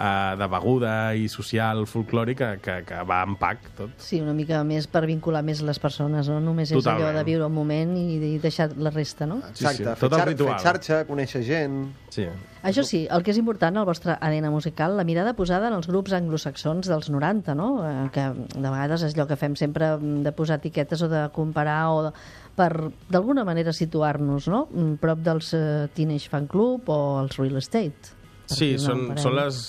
eh, 0.00 0.36
de 0.40 0.46
beguda 0.48 0.92
i 1.14 1.26
social 1.28 1.84
folclòric 1.86 2.38
que, 2.40 2.48
que, 2.64 2.76
que 2.88 3.02
va 3.04 3.20
en 3.28 3.36
pack 3.36 3.68
tot. 3.76 3.92
Sí, 4.00 4.22
una 4.24 4.32
mica 4.34 4.62
més 4.64 4.86
per 4.88 5.04
vincular 5.08 5.42
més 5.44 5.60
les 5.66 5.78
persones, 5.82 6.28
no? 6.32 6.38
Només 6.40 6.70
és 6.72 6.78
Totalment. 6.80 7.04
allò 7.10 7.18
de 7.20 7.24
viure 7.28 7.44
un 7.50 7.54
moment 7.54 7.92
i, 8.00 8.06
i 8.32 8.38
deixar 8.42 8.70
la 8.80 8.90
resta, 8.94 9.28
no? 9.28 9.42
Sí, 9.52 9.60
Exacte, 9.66 9.82
sí, 9.84 9.88
fer, 9.90 9.98
tot 10.00 10.12
el 10.16 10.22
xar 10.24 10.28
ritual. 10.32 10.54
fer 10.56 10.64
xarxa, 10.70 11.02
conèixer 11.10 11.44
gent... 11.44 11.80
Sí. 12.10 12.24
Això 12.66 12.82
sí, 12.84 13.04
el 13.08 13.22
que 13.24 13.30
és 13.32 13.38
important, 13.40 13.76
el 13.80 13.86
vostre 13.88 14.16
ADN 14.20 14.48
musical, 14.52 14.96
la 14.98 15.04
mirada 15.08 15.32
posada 15.38 15.68
en 15.70 15.76
els 15.78 15.86
grups 15.88 16.12
anglosaxons 16.16 16.88
dels 16.90 17.08
90, 17.12 17.54
no? 17.56 17.68
Eh, 17.86 18.08
Que 18.12 18.24
de 18.34 18.66
vegades 18.68 19.04
és 19.06 19.14
allò 19.16 19.26
que 19.30 19.36
fem 19.40 19.54
sempre 19.56 19.94
mm, 19.96 20.22
de 20.26 20.32
posar 20.36 20.58
etiquetes 20.60 21.00
o 21.06 21.08
de 21.08 21.22
comparar 21.32 21.78
o 21.94 22.02
de, 22.08 22.10
per 22.58 22.90
d'alguna 23.08 23.44
manera 23.48 23.72
situar-nos, 23.72 24.48
no? 24.52 24.64
Mm, 24.72 24.98
Prop 25.00 25.22
dels 25.24 25.52
eh, 25.56 25.86
Teenage 25.94 26.28
Fan 26.28 26.48
Club 26.50 26.90
o 26.92 26.98
els 27.22 27.38
Real 27.38 27.56
Estate. 27.62 28.12
Sí, 28.50 28.74
són, 28.82 29.12
són 29.16 29.36
les... 29.38 29.62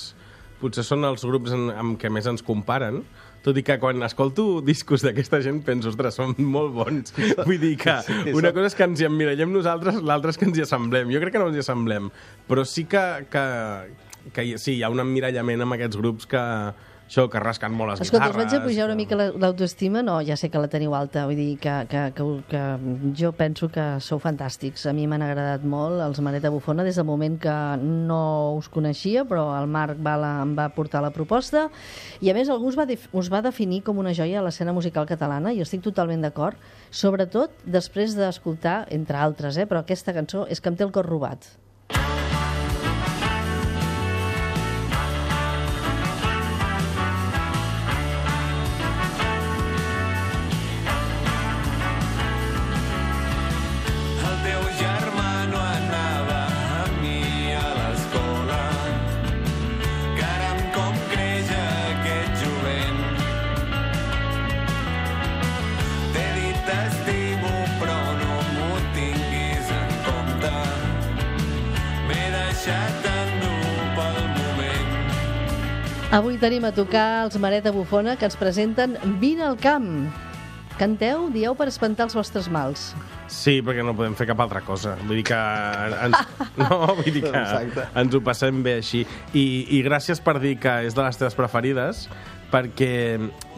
Potser 0.61 0.85
són 0.85 1.07
els 1.07 1.25
grups 1.25 1.53
en, 1.55 1.69
amb 1.73 1.97
què 2.01 2.11
més 2.13 2.27
ens 2.29 2.43
comparen, 2.45 3.01
tot 3.41 3.57
i 3.57 3.63
que 3.65 3.77
quan 3.81 4.05
escolto 4.05 4.45
discos 4.65 5.01
d'aquesta 5.05 5.39
gent 5.41 5.63
penso, 5.65 5.89
ostres, 5.89 6.19
són 6.19 6.35
molt 6.37 6.75
bons. 6.75 7.15
Vull 7.47 7.57
dir 7.61 7.73
que 7.81 7.97
una 8.37 8.53
cosa 8.53 8.69
és 8.69 8.77
que 8.77 8.85
ens 8.85 9.01
hi 9.01 9.09
emmirallem 9.09 9.51
nosaltres, 9.53 9.97
l'altra 10.05 10.33
és 10.33 10.37
que 10.37 10.45
ens 10.49 10.59
hi 10.59 10.65
assemblem. 10.67 11.09
Jo 11.13 11.23
crec 11.23 11.35
que 11.35 11.41
no 11.41 11.49
ens 11.49 11.57
hi 11.57 11.65
assemblem, 11.65 12.11
però 12.49 12.65
sí 12.67 12.85
que, 12.89 13.03
que, 13.33 13.43
que 14.35 14.47
sí, 14.61 14.77
hi 14.77 14.85
ha 14.85 14.93
un 14.93 15.01
emmirallament 15.01 15.65
amb 15.65 15.77
aquests 15.79 15.97
grups 16.01 16.29
que, 16.29 16.45
això, 17.11 17.25
que 17.29 17.39
rasquen 17.43 17.73
molt 17.75 17.91
les 17.91 18.01
Escolta, 18.05 18.29
us 18.29 18.31
guitarres. 18.31 18.51
vaig 18.53 18.61
a 18.61 18.65
pujar 18.65 18.85
una 18.85 18.95
mica 18.95 19.15
la- 19.19 19.31
l'autoestima? 19.35 20.01
No, 20.01 20.21
ja 20.23 20.37
sé 20.37 20.49
que 20.49 20.57
la 20.57 20.69
teniu 20.71 20.95
alta, 20.95 21.25
vull 21.27 21.35
dir 21.35 21.57
que, 21.59 21.73
que, 21.89 22.13
que, 22.15 22.23
que 22.47 22.61
jo 23.19 23.33
penso 23.33 23.67
que 23.69 23.99
sou 23.99 24.17
fantàstics. 24.23 24.85
A 24.87 24.93
mi 24.93 25.05
m'han 25.07 25.21
agradat 25.21 25.63
molt 25.67 25.99
els 26.01 26.21
Maneta 26.23 26.49
Bufona 26.49 26.83
des 26.87 26.95
del 26.95 27.05
moment 27.05 27.37
que 27.37 27.55
no 27.83 28.55
us 28.55 28.69
coneixia, 28.69 29.25
però 29.27 29.49
el 29.59 29.67
Marc 29.67 29.99
va 29.99 30.15
la, 30.17 30.31
em 30.45 30.55
va 30.57 30.69
portar 30.69 31.01
la 31.03 31.11
proposta 31.11 31.67
i 32.21 32.29
a 32.31 32.33
més 32.33 32.47
algú 32.49 32.67
us 32.71 32.77
va, 32.79 32.87
us 33.11 33.29
va 33.31 33.41
definir 33.41 33.81
com 33.83 33.97
una 33.99 34.13
joia 34.13 34.39
a 34.39 34.43
l'escena 34.45 34.71
musical 34.71 35.05
catalana 35.05 35.51
i 35.51 35.59
estic 35.61 35.81
totalment 35.83 36.21
d'acord, 36.23 36.55
sobretot 36.91 37.51
després 37.65 38.15
d'escoltar, 38.15 38.85
entre 38.89 39.17
altres, 39.17 39.57
eh, 39.57 39.65
però 39.67 39.81
aquesta 39.83 40.13
cançó 40.13 40.47
és 40.47 40.61
que 40.61 40.69
em 40.69 40.75
té 40.79 40.83
el 40.87 40.91
cor 40.95 41.05
robat. 41.05 41.43
Tenim 76.41 76.65
a 76.65 76.73
tocar 76.73 77.23
els 77.27 77.37
Mareta 77.39 77.71
Bufona 77.71 78.17
que 78.17 78.25
ens 78.25 78.35
presenten 78.39 78.97
Vine 79.21 79.45
al 79.45 79.57
camp. 79.61 80.09
Canteu, 80.79 81.27
dieu 81.29 81.53
per 81.53 81.67
espantar 81.69 82.07
els 82.07 82.15
vostres 82.17 82.47
mals. 82.49 82.87
Sí, 83.29 83.59
perquè 83.61 83.83
no 83.85 83.93
podem 83.95 84.15
fer 84.17 84.25
cap 84.31 84.39
altra 84.41 84.63
cosa. 84.65 84.95
Vull 85.05 85.19
dir 85.19 85.25
que 85.29 85.37
ens, 85.37 86.17
no, 86.61 86.95
vull 86.97 87.11
dir 87.11 87.21
que 87.27 87.29
Exacte. 87.29 87.85
ens 88.01 88.17
ho 88.17 88.23
passem 88.25 88.63
bé 88.65 88.79
així. 88.81 89.03
I, 89.37 89.45
I 89.77 89.83
gràcies 89.85 90.23
per 90.23 90.39
dir 90.41 90.55
que 90.63 90.79
és 90.87 90.97
de 90.97 91.05
les 91.05 91.21
teves 91.21 91.37
preferides, 91.37 92.07
perquè 92.51 92.93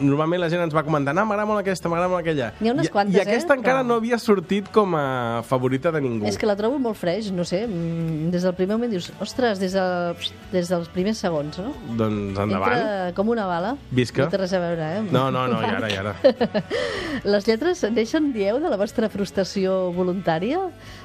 normalment 0.00 0.40
la 0.42 0.48
gent 0.52 0.62
ens 0.64 0.74
va 0.74 0.82
comentar 0.86 1.14
no, 1.14 1.24
m'agrada 1.28 1.46
molt 1.48 1.62
aquesta, 1.62 1.90
m'agrada 1.90 2.10
molt 2.12 2.24
aquella. 2.24 2.50
N'hi 2.60 2.70
ha 2.70 2.74
unes 2.74 2.88
I, 2.88 2.92
quantes, 2.92 3.16
I 3.16 3.22
aquesta 3.22 3.54
eh? 3.54 3.58
encara 3.60 3.82
Però- 3.82 3.88
no 3.88 3.98
havia 4.00 4.18
sortit 4.18 4.70
com 4.74 4.96
a 4.98 5.42
favorita 5.46 5.92
de 5.94 6.02
ningú. 6.04 6.26
És 6.28 6.38
que 6.40 6.48
la 6.48 6.56
trobo 6.58 6.78
molt 6.82 6.98
freix, 6.98 7.30
no 7.34 7.46
sé, 7.48 7.64
mm, 7.66 8.30
des 8.34 8.46
del 8.46 8.54
primer 8.58 8.78
moment 8.78 8.92
dius, 8.92 9.10
ostres, 9.22 9.60
des, 9.62 9.76
de, 9.76 10.32
des 10.52 10.70
dels 10.70 10.88
primers 10.94 11.20
segons, 11.22 11.58
no? 11.62 11.74
Doncs 11.98 12.38
endavant. 12.38 12.74
Entra 12.74 13.12
com 13.14 13.30
una 13.32 13.46
bala. 13.46 13.74
Visca. 13.90 14.24
No 14.24 14.30
té 14.32 14.40
res 14.42 14.54
a 14.56 14.62
veure, 14.62 14.90
eh? 14.98 15.04
No, 15.10 15.30
no, 15.34 15.46
no, 15.50 15.60
i 15.62 15.70
ara, 15.70 15.90
i 15.90 15.98
ara. 16.00 16.16
Les 17.34 17.46
lletres 17.46 17.84
neixen, 17.94 18.32
dieu, 18.34 18.58
de 18.60 18.70
la 18.72 18.78
vostra 18.80 19.08
frustració 19.12 19.92
voluntària 19.94 20.60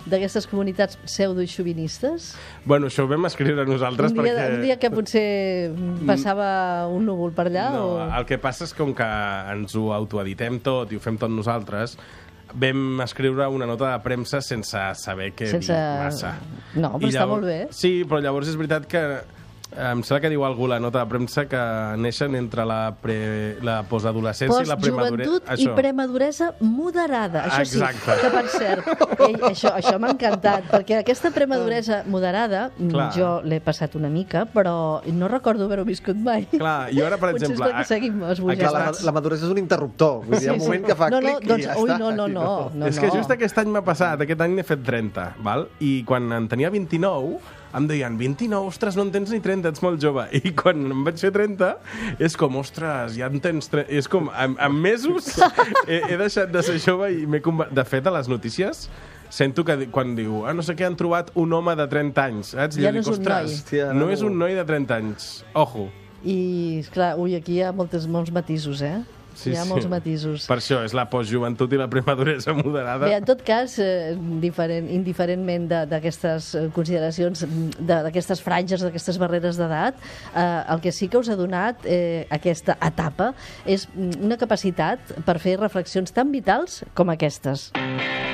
d'aquestes 0.10 0.48
comunitats 0.50 0.98
pseudo-xovinistes? 1.06 2.34
Bueno, 2.66 2.90
això 2.90 3.06
ho 3.06 3.10
vam 3.12 3.28
escriure 3.30 3.66
nosaltres 3.68 4.14
Un 4.14 4.24
dia, 4.24 4.34
perquè... 4.34 4.56
un 4.56 4.66
dia 4.66 4.78
que 4.82 4.90
potser 4.94 5.26
passava 6.08 6.88
un 6.90 7.06
núvol 7.08 7.34
per 7.36 7.50
allà? 7.50 7.70
No, 7.76 7.86
o... 7.98 8.08
el 8.20 8.26
que 8.30 8.40
passa 8.42 8.66
és 8.68 8.74
com 8.80 8.94
que 8.98 9.08
ens 9.54 9.76
ho 9.78 9.90
autoeditem 9.96 10.58
tot 10.66 10.92
i 10.92 10.98
ho 10.98 11.04
fem 11.04 11.18
tot 11.20 11.32
nosaltres, 11.34 11.98
vam 12.60 13.02
escriure 13.06 13.46
una 13.54 13.68
nota 13.70 13.92
de 13.92 14.00
premsa 14.02 14.40
sense 14.42 14.80
saber 14.98 15.34
què 15.38 15.52
Sense- 15.52 15.76
dir 15.76 16.00
massa. 16.04 16.32
No, 16.76 16.96
però 16.98 17.06
I 17.06 17.14
està 17.14 17.28
molt 17.30 17.46
bé. 17.46 17.60
Sí, 17.76 18.00
però 18.10 18.22
llavors 18.24 18.50
és 18.50 18.58
veritat 18.58 18.88
que 18.90 19.04
em 19.70 20.02
sembla 20.02 20.20
que 20.24 20.30
diu 20.34 20.44
algú 20.48 20.66
la 20.68 20.80
nota 20.82 21.04
de 21.04 21.10
premsa 21.12 21.44
que 21.50 21.60
neixen 22.02 22.34
entre 22.40 22.64
la, 22.66 22.80
pre, 22.98 23.58
la 23.66 23.80
postadolescència 23.90 24.64
i 24.66 24.70
la 24.70 24.78
premaduresa. 24.82 25.36
Postjoventut 25.36 25.62
i 25.62 25.68
premaduresa 25.78 26.48
moderada. 26.64 27.44
Això 27.46 27.66
sí, 27.70 27.78
Exacte. 27.78 28.16
que 28.22 28.32
per 28.34 28.44
cert, 28.50 28.90
ei, 29.28 29.36
això, 29.52 29.74
això 29.78 29.96
m'ha 30.02 30.14
encantat, 30.16 30.66
perquè 30.72 31.00
aquesta 31.04 31.30
premaduresa 31.36 32.02
moderada 32.10 32.70
Clar. 32.80 33.10
jo 33.14 33.30
l'he 33.46 33.62
passat 33.62 33.94
una 34.00 34.10
mica, 34.10 34.48
però 34.50 35.04
no 35.14 35.30
recordo 35.30 35.70
haver-ho 35.70 35.86
viscut 35.86 36.18
mai. 36.18 36.48
Clar, 36.56 36.90
jo 36.96 37.06
ara, 37.06 37.22
per 37.22 37.36
Potser 37.36 37.52
exemple, 37.52 37.70
és 37.70 37.76
perquè 37.76 37.86
seguim 37.94 38.20
Que 38.24 38.32
esbujant. 38.34 38.74
la, 38.74 38.84
la 39.06 39.16
maduresa 39.16 39.46
és 39.46 39.54
un 39.54 39.62
interruptor. 39.62 40.24
Vull 40.26 40.38
dir, 40.40 40.48
hi 40.48 40.50
ha 40.50 40.58
un 40.58 40.66
moment 40.66 40.90
que 40.90 40.98
fa 40.98 41.12
no, 41.14 41.22
no, 41.22 41.38
clic 41.38 41.48
doncs, 41.54 41.64
i 41.64 41.70
ja 41.70 41.78
ui, 41.78 41.90
està. 41.90 42.00
no, 42.02 42.12
no, 42.12 42.28
no, 42.28 42.50
no, 42.74 42.90
és 42.90 42.98
que 42.98 43.08
no. 43.08 43.16
just 43.22 43.32
aquest 43.38 43.62
any 43.62 43.70
m'ha 43.70 43.86
passat, 43.86 44.26
aquest 44.26 44.42
any 44.42 44.58
n'he 44.58 44.66
fet 44.66 44.82
30, 44.86 45.30
val? 45.46 45.68
i 45.80 46.00
quan 46.10 46.32
en 46.34 46.50
tenia 46.50 46.74
29 46.74 47.59
em 47.76 47.86
deien, 47.90 48.16
29, 48.18 48.72
ostres, 48.72 48.98
no 48.98 49.06
en 49.06 49.12
tens 49.14 49.32
ni 49.34 49.40
30, 49.44 49.70
ets 49.74 49.84
molt 49.86 50.02
jove. 50.02 50.26
I 50.40 50.54
quan 50.58 50.90
em 50.90 51.06
vaig 51.06 51.22
fer 51.22 51.32
30, 51.36 51.76
és 52.26 52.38
com, 52.40 52.58
ostres, 52.62 53.18
ja 53.20 53.30
en 53.30 53.42
tens 53.44 53.70
30. 53.70 53.90
És 54.00 54.10
com, 54.12 54.32
en, 54.34 54.58
en 54.58 54.82
mesos 54.82 55.36
he, 55.86 56.02
he 56.02 56.18
deixat 56.20 56.52
de 56.54 56.66
ser 56.66 56.80
jove 56.84 57.12
i 57.14 57.26
m'he 57.30 57.44
conver... 57.46 57.70
De 57.76 57.86
fet, 57.88 58.08
a 58.10 58.14
les 58.16 58.30
notícies 58.32 58.88
sento 59.30 59.62
que 59.62 59.76
quan 59.94 60.16
diu, 60.18 60.42
ah, 60.50 60.56
no 60.58 60.66
sé 60.66 60.74
què, 60.74 60.88
han 60.88 60.98
trobat 60.98 61.30
un 61.38 61.54
home 61.54 61.76
de 61.78 61.86
30 61.90 62.24
anys, 62.24 62.54
saps? 62.56 62.80
I 62.80 62.88
Ja 62.88 62.90
jo 62.90 62.96
no 62.96 62.98
dic, 62.98 63.06
és 63.06 63.12
un 63.12 63.20
ostres, 63.20 63.46
noi. 63.46 63.60
Hòstia, 63.60 63.90
no 63.94 64.08
no. 64.08 64.12
és 64.16 64.26
un 64.26 64.40
noi 64.42 64.58
de 64.58 64.66
30 64.66 64.98
anys. 64.98 65.30
Ojo. 65.54 65.86
I, 66.26 66.40
esclar, 66.82 67.14
ui, 67.22 67.38
aquí 67.38 67.60
hi 67.60 67.64
ha 67.64 67.72
moltes, 67.76 68.10
molts 68.10 68.34
matisos, 68.36 68.82
eh? 68.84 68.98
Hi 69.48 69.56
ha 69.56 69.66
molts 69.66 69.88
matisos. 69.88 70.48
Per 70.50 70.58
això 70.60 70.82
és 70.84 70.94
la 70.98 71.06
postjoventut 71.10 71.72
i 71.74 71.78
la 71.80 71.88
premaduresa 71.92 72.54
moderada. 72.54 73.06
Bé, 73.06 73.16
en 73.18 73.26
tot 73.26 73.42
cas, 73.46 73.78
eh, 73.80 74.16
diferent, 74.42 74.90
indiferentment 74.92 75.68
de- 75.70 75.86
d'aquestes 75.86 76.56
eh, 76.56 76.70
consideracions, 76.76 77.46
de- 77.80 78.02
d'aquestes 78.04 78.42
franges, 78.42 78.82
d'aquestes 78.82 79.18
barreres 79.18 79.58
d'edat, 79.58 79.96
eh, 80.36 80.64
el 80.74 80.82
que 80.82 80.92
sí 80.92 81.08
que 81.08 81.18
us 81.18 81.30
ha 81.30 81.36
donat 81.40 81.86
eh, 81.86 82.26
aquesta 82.30 82.78
etapa 82.82 83.34
és 83.66 83.88
mm, 83.94 84.20
una 84.26 84.38
capacitat 84.38 85.00
per 85.26 85.40
fer 85.40 85.58
reflexions 85.60 86.12
tan 86.12 86.32
vitals 86.32 86.84
com 86.94 87.10
aquestes. 87.10 87.72
Misses 87.76 88.29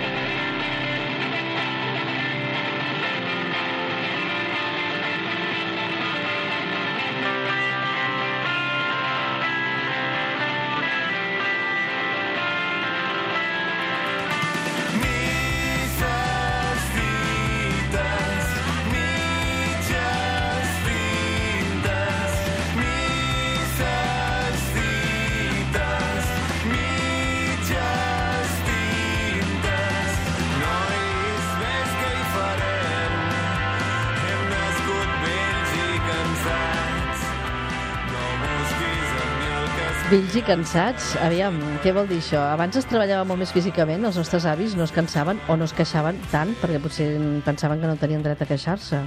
Vells 40.15 40.35
i 40.39 40.41
cansats, 40.47 41.09
aviam, 41.19 41.57
què 41.83 41.91
vol 41.91 42.05
dir 42.07 42.21
això? 42.21 42.39
Abans 42.53 42.77
es 42.79 42.85
treballava 42.87 43.25
molt 43.27 43.41
més 43.41 43.49
físicament, 43.51 44.05
els 44.07 44.15
nostres 44.15 44.45
avis 44.47 44.71
no 44.79 44.85
es 44.87 44.93
cansaven 44.95 45.41
o 45.51 45.57
no 45.59 45.65
es 45.67 45.73
queixaven 45.75 46.21
tant, 46.31 46.53
perquè 46.61 46.79
potser 46.79 47.09
pensaven 47.43 47.81
que 47.81 47.89
no 47.89 47.97
tenien 47.99 48.23
dret 48.23 48.39
a 48.39 48.47
queixar-se. 48.47 49.01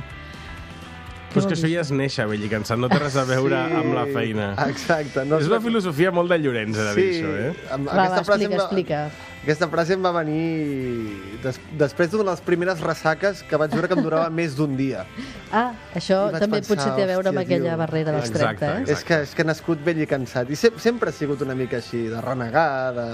Però 1.32 1.40
és 1.40 1.46
que 1.48 1.56
això 1.56 1.70
ja 1.72 1.80
és 1.86 1.92
néixer 1.96 2.26
vell 2.28 2.44
i 2.44 2.50
cansat, 2.52 2.76
no 2.82 2.90
té 2.92 2.98
res 3.00 3.16
a 3.16 3.24
veure 3.28 3.56
Sí. 3.56 3.78
amb 3.80 3.94
la 3.96 4.04
feina. 4.12 4.50
Exacte. 4.68 5.24
No 5.24 5.38
és 5.40 5.48
una 5.48 5.62
filosofia 5.64 6.12
molt 6.12 6.28
de 6.28 6.38
Llorenç, 6.42 6.76
de 6.76 6.94
dir, 7.00 7.08
això, 7.14 7.32
eh? 7.40 7.54
Amb, 7.72 7.88
Va, 7.88 7.94
va, 7.94 8.04
aquesta, 8.04 8.24
frase 8.28 8.44
em 8.44 8.52
explica, 8.58 9.00
explica. 9.06 9.42
aquesta 9.48 9.68
frase 9.72 9.96
em 9.96 10.04
va 10.04 10.12
venir 10.12 11.40
des, 11.42 11.60
després 11.86 12.10
d'una 12.12 12.24
de 12.24 12.30
les 12.34 12.40
primeres 12.44 12.80
ressaques 12.84 13.42
que 13.48 13.56
vaig 13.56 13.72
veure 13.72 13.88
que 13.88 13.96
em 13.96 14.02
durava 14.04 14.28
més 14.42 14.56
d'un 14.60 14.76
dia. 14.76 15.06
Ah, 15.50 15.72
això 15.96 16.16
també 16.34 16.58
pensar, 16.58 16.74
potser 16.76 16.90
té 16.98 17.04
a 17.04 17.08
veure 17.08 17.30
amb 17.30 17.38
hòstia, 17.38 17.46
aquella 17.56 17.70
tio. 17.72 17.78
barrera 17.80 18.12
dels 18.12 18.28
Exacte, 18.28 18.58
30, 18.58 18.66
eh? 18.66 18.80
exacte. 18.82 18.92
És 18.92 19.04
que, 19.08 19.20
és 19.24 19.34
que 19.34 19.42
he 19.42 19.48
nascut 19.48 19.84
vell 19.86 20.02
i 20.04 20.06
cansat. 20.10 20.50
I 20.52 20.56
se, 20.60 20.70
sempre 20.76 21.08
he 21.08 21.16
sigut 21.16 21.40
una 21.46 21.54
mica 21.56 21.78
així, 21.80 22.04
de 22.12 22.20
renegar, 22.20 22.92
de... 22.98 23.08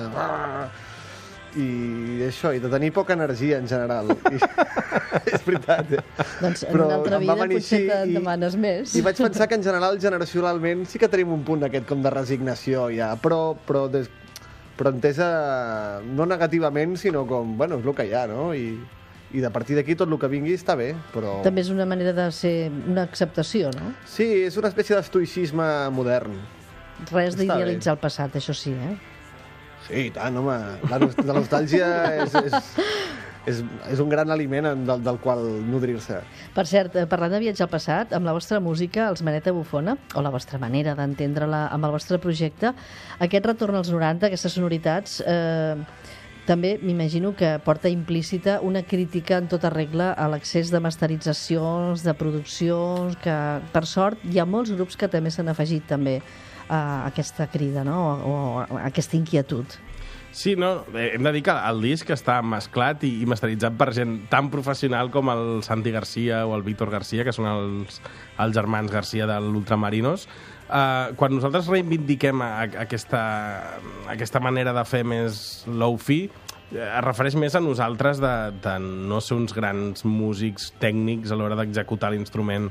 I 1.55 2.25
això, 2.27 2.51
i 2.51 2.59
de 2.59 2.67
tenir 2.67 2.89
poca 2.91 3.15
energia 3.15 3.61
en 3.63 3.69
general. 3.71 4.09
I, 4.35 4.41
és 5.37 5.45
veritat, 5.47 5.93
eh? 5.95 6.03
Doncs 6.41 6.65
en 6.67 6.73
Però 6.75 6.89
una 6.89 6.97
altra 6.99 7.21
vida 7.23 7.37
potser 7.39 7.61
així 7.61 7.79
te'n 7.87 8.11
i- 8.11 8.17
demanes 8.19 8.57
més. 8.59 8.97
I 8.99 9.05
vaig 9.07 9.21
pensar 9.23 9.47
que 9.47 9.55
en 9.61 9.63
general, 9.63 10.01
generacionalment, 10.03 10.83
sí 10.91 10.99
que 10.99 11.07
tenim 11.13 11.31
un 11.37 11.45
punt 11.47 11.63
aquest 11.69 11.87
com 11.87 12.03
de 12.03 12.11
resignació 12.11 12.89
ja, 12.91 13.13
però, 13.23 13.55
però, 13.69 13.85
des, 13.93 14.11
però 14.75 14.91
entesa 14.91 15.29
no 16.03 16.27
negativament, 16.27 16.97
sinó 16.99 17.23
com, 17.31 17.55
bueno, 17.57 17.79
és 17.79 17.87
el 17.87 17.95
que 17.95 18.09
hi 18.11 18.15
ha, 18.19 18.27
no? 18.27 18.51
I, 18.59 18.73
i 19.35 19.43
de 19.43 19.51
partir 19.51 19.75
d'aquí 19.75 19.97
tot 19.99 20.07
el 20.11 20.19
que 20.23 20.29
vingui 20.31 20.55
està 20.55 20.77
bé, 20.79 20.93
però... 21.13 21.41
També 21.43 21.65
és 21.65 21.71
una 21.75 21.87
manera 21.91 22.13
de 22.15 22.29
ser 22.33 22.71
una 22.71 23.03
acceptació, 23.03 23.73
no? 23.75 23.91
Sí, 24.07 24.29
és 24.47 24.55
una 24.61 24.71
espècie 24.71 24.95
d'estoicisme 24.95 25.67
modern. 25.95 26.37
Res 27.11 27.35
d'idealitzar 27.37 27.97
el 27.97 28.01
passat, 28.05 28.37
això 28.39 28.55
sí, 28.55 28.71
eh? 28.79 28.95
Sí, 29.89 30.07
i 30.07 30.11
tant, 30.15 30.39
home. 30.41 30.55
La, 30.89 31.01
la 31.03 31.35
nostàlgia 31.37 31.89
és, 32.23 32.33
és, 32.41 32.55
és, 33.51 33.59
és 33.93 34.01
un 34.01 34.09
gran 34.09 34.31
aliment 34.33 34.71
en- 34.71 34.87
del, 34.89 35.03
del 35.05 35.19
qual 35.21 35.43
nodrir-se. 35.69 36.23
Per 36.55 36.65
cert, 36.71 36.95
eh, 36.97 37.05
parlant 37.11 37.35
de 37.35 37.43
viatjar 37.43 37.67
al 37.67 37.73
passat, 37.75 38.15
amb 38.17 38.25
la 38.31 38.33
vostra 38.39 38.63
música, 38.65 39.11
els 39.11 39.21
Maneta 39.27 39.53
Bufona, 39.53 39.99
o 40.15 40.23
la 40.25 40.31
vostra 40.33 40.63
manera 40.63 40.95
d'entendre-la 40.97 41.67
amb 41.75 41.91
el 41.91 41.93
vostre 41.99 42.23
projecte, 42.23 42.71
aquest 43.19 43.51
retorn 43.51 43.77
als 43.83 43.91
90, 43.93 44.31
aquestes 44.31 44.55
sonoritats, 44.57 45.19
eh, 45.27 45.75
també 46.47 46.75
m'imagino 46.83 47.33
que 47.37 47.59
porta 47.65 47.89
implícita 47.89 48.59
una 48.61 48.83
crítica 48.83 49.39
en 49.39 49.49
tota 49.49 49.71
regla 49.73 50.13
a 50.13 50.29
l'accés 50.29 50.71
de 50.71 50.81
masteritzacions, 50.81 52.05
de 52.05 52.15
produccions, 52.15 53.17
que 53.25 53.37
per 53.73 53.85
sort 53.89 54.21
hi 54.29 54.41
ha 54.41 54.49
molts 54.49 54.75
grups 54.77 54.99
que 55.01 55.09
també 55.09 55.33
s'han 55.33 55.49
afegit 55.53 55.89
també 55.89 56.21
a 56.69 57.07
aquesta 57.09 57.49
crida, 57.53 57.85
no? 57.85 57.99
o, 58.05 58.37
o 58.37 58.79
a 58.79 58.87
aquesta 58.89 59.17
inquietud. 59.17 59.81
Sí, 60.35 60.57
no, 60.59 60.83
hem 60.99 61.23
de 61.23 61.31
dir 61.31 61.45
que 61.47 61.53
el 61.55 61.79
disc 61.85 62.09
està 62.11 62.41
mesclat 62.43 63.05
i, 63.07 63.13
i 63.23 63.27
masteritzat 63.31 63.77
per 63.79 63.93
gent 63.95 64.17
tan 64.33 64.49
professional 64.51 65.13
com 65.15 65.31
el 65.31 65.45
Santi 65.63 65.93
Garcia 65.95 66.41
o 66.49 66.57
el 66.57 66.65
Víctor 66.67 66.91
Garcia, 66.91 67.23
que 67.23 67.33
són 67.33 67.47
els, 67.47 68.01
els 68.43 68.57
germans 68.57 68.91
Garcia 68.91 69.29
de 69.31 69.37
l'Ultramarinos. 69.45 70.27
Uh, 70.75 71.13
quan 71.15 71.31
nosaltres 71.31 71.69
reivindiquem 71.71 72.41
a, 72.43 72.49
a 72.65 72.81
aquesta, 72.83 73.21
aquesta 74.11 74.41
manera 74.43 74.73
de 74.75 74.83
fer 74.83 75.05
més 75.07 75.37
low-fi, 75.71 76.25
eh, 76.27 76.81
es 76.83 77.05
refereix 77.05 77.37
més 77.39 77.55
a 77.55 77.61
nosaltres 77.63 78.19
de, 78.19 78.33
de 78.65 78.73
no 78.83 79.21
ser 79.23 79.37
uns 79.39 79.55
grans 79.55 80.03
músics 80.03 80.73
tècnics 80.83 81.31
a 81.31 81.39
l'hora 81.39 81.55
d'executar 81.61 82.11
l'instrument. 82.11 82.67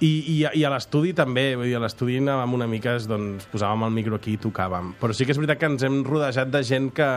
I, 0.00 0.08
i, 0.08 0.36
i 0.56 0.62
a 0.64 0.70
l'estudi 0.72 1.12
també, 1.12 1.50
vull 1.58 1.68
dir, 1.68 1.74
a 1.76 1.82
l'estudi 1.82 2.16
anàvem 2.22 2.54
una 2.56 2.68
mica, 2.70 2.94
doncs, 3.10 3.44
posàvem 3.52 3.84
el 3.90 3.92
micro 3.98 4.16
aquí 4.16 4.38
i 4.38 4.40
tocàvem. 4.40 4.94
Però 4.96 5.12
sí 5.12 5.26
que 5.26 5.36
és 5.36 5.40
veritat 5.42 5.60
que 5.60 5.70
ens 5.74 5.84
hem 5.84 6.00
rodejat 6.06 6.48
de 6.54 6.62
gent 6.64 6.88
que, 6.96 7.10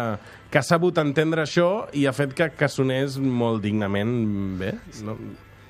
que 0.51 0.59
ha 0.59 0.65
sabut 0.65 0.99
entendre 0.99 1.45
això 1.45 1.85
i 1.95 2.03
ha 2.09 2.13
fet 2.17 2.35
que, 2.35 2.49
que 2.57 2.67
sonés 2.67 3.15
molt 3.21 3.63
dignament 3.63 4.11
bé. 4.59 4.75
No? 5.07 5.15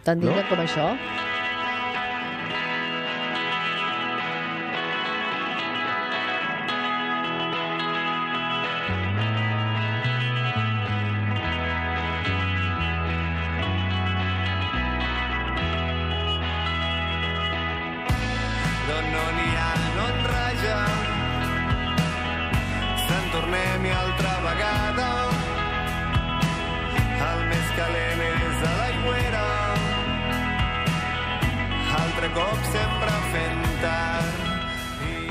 Tan 0.08 0.24
digne 0.24 0.40
No? 0.40 0.48
com 0.50 0.66
això? 0.66 0.90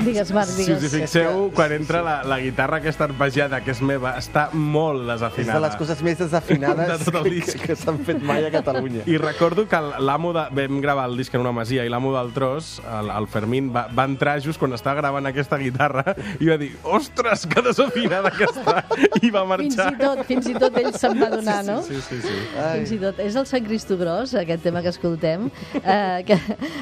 Digues, 0.01 0.31
Marc, 0.33 0.49
Si 0.49 0.63
digues. 0.63 0.83
us 0.83 0.93
hi 0.93 0.99
fixeu, 1.01 1.51
quan 1.55 1.71
entra 1.75 2.01
la, 2.01 2.15
la 2.25 2.39
guitarra 2.41 2.77
aquesta 2.81 3.05
arpejada, 3.05 3.59
que 3.61 3.71
és 3.75 3.81
meva, 3.85 4.15
està 4.17 4.47
molt 4.53 5.01
És 5.03 5.07
de 5.07 5.13
desafinada. 5.13 5.59
les 5.67 5.75
coses 5.77 6.01
més 6.03 6.17
desafinades 6.17 6.87
De 6.91 7.05
tot 7.05 7.15
el 7.19 7.23
que, 7.27 7.33
disc. 7.35 7.53
que, 7.59 7.67
que 7.71 7.75
s'han 7.77 7.99
fet 8.07 8.21
mai 8.25 8.45
a 8.47 8.51
Catalunya. 8.53 9.03
I 9.05 9.17
recordo 9.21 9.67
que 9.69 9.79
l'amo 9.99 10.33
de... 10.33 10.47
Vam 10.57 10.81
gravar 10.81 11.05
el 11.09 11.17
disc 11.17 11.33
en 11.37 11.41
una 11.45 11.51
masia 11.55 11.85
i 11.85 11.89
l'amo 11.89 12.11
del 12.15 12.31
tros, 12.33 12.81
el, 12.85 13.09
el 13.13 13.27
Fermín, 13.31 13.69
va, 13.75 13.85
va 13.93 14.05
entrar 14.09 14.39
just 14.41 14.59
quan 14.59 14.73
estava 14.73 14.97
gravant 15.01 15.29
aquesta 15.29 15.57
guitarra 15.61 16.15
i 16.39 16.49
va 16.49 16.57
dir, 16.59 16.71
ostres, 16.83 17.45
que 17.47 17.61
desafinada 17.61 18.31
que 18.33 18.49
està! 18.49 18.81
I 19.21 19.29
va 19.31 19.45
Fins 19.45 19.77
marxar. 19.77 19.91
i 19.93 20.01
tot, 20.01 20.23
fins 20.27 20.49
i 20.51 20.55
tot 20.57 20.77
ell 20.81 20.91
se'n 20.97 21.17
va 21.21 21.29
donar, 21.31 21.59
no? 21.67 21.77
Sí, 21.85 22.01
sí, 22.07 22.19
sí. 22.23 22.35
Fins 22.57 22.91
i 22.95 22.99
tot. 23.01 23.19
És 23.21 23.35
el 23.39 23.45
Sant 23.49 23.65
Cristo 23.67 23.97
Gros, 23.99 24.33
aquest 24.39 24.63
tema 24.65 24.81
que 24.81 24.89
escoltem, 24.91 25.49
eh, 25.83 26.23
que, 26.27 26.37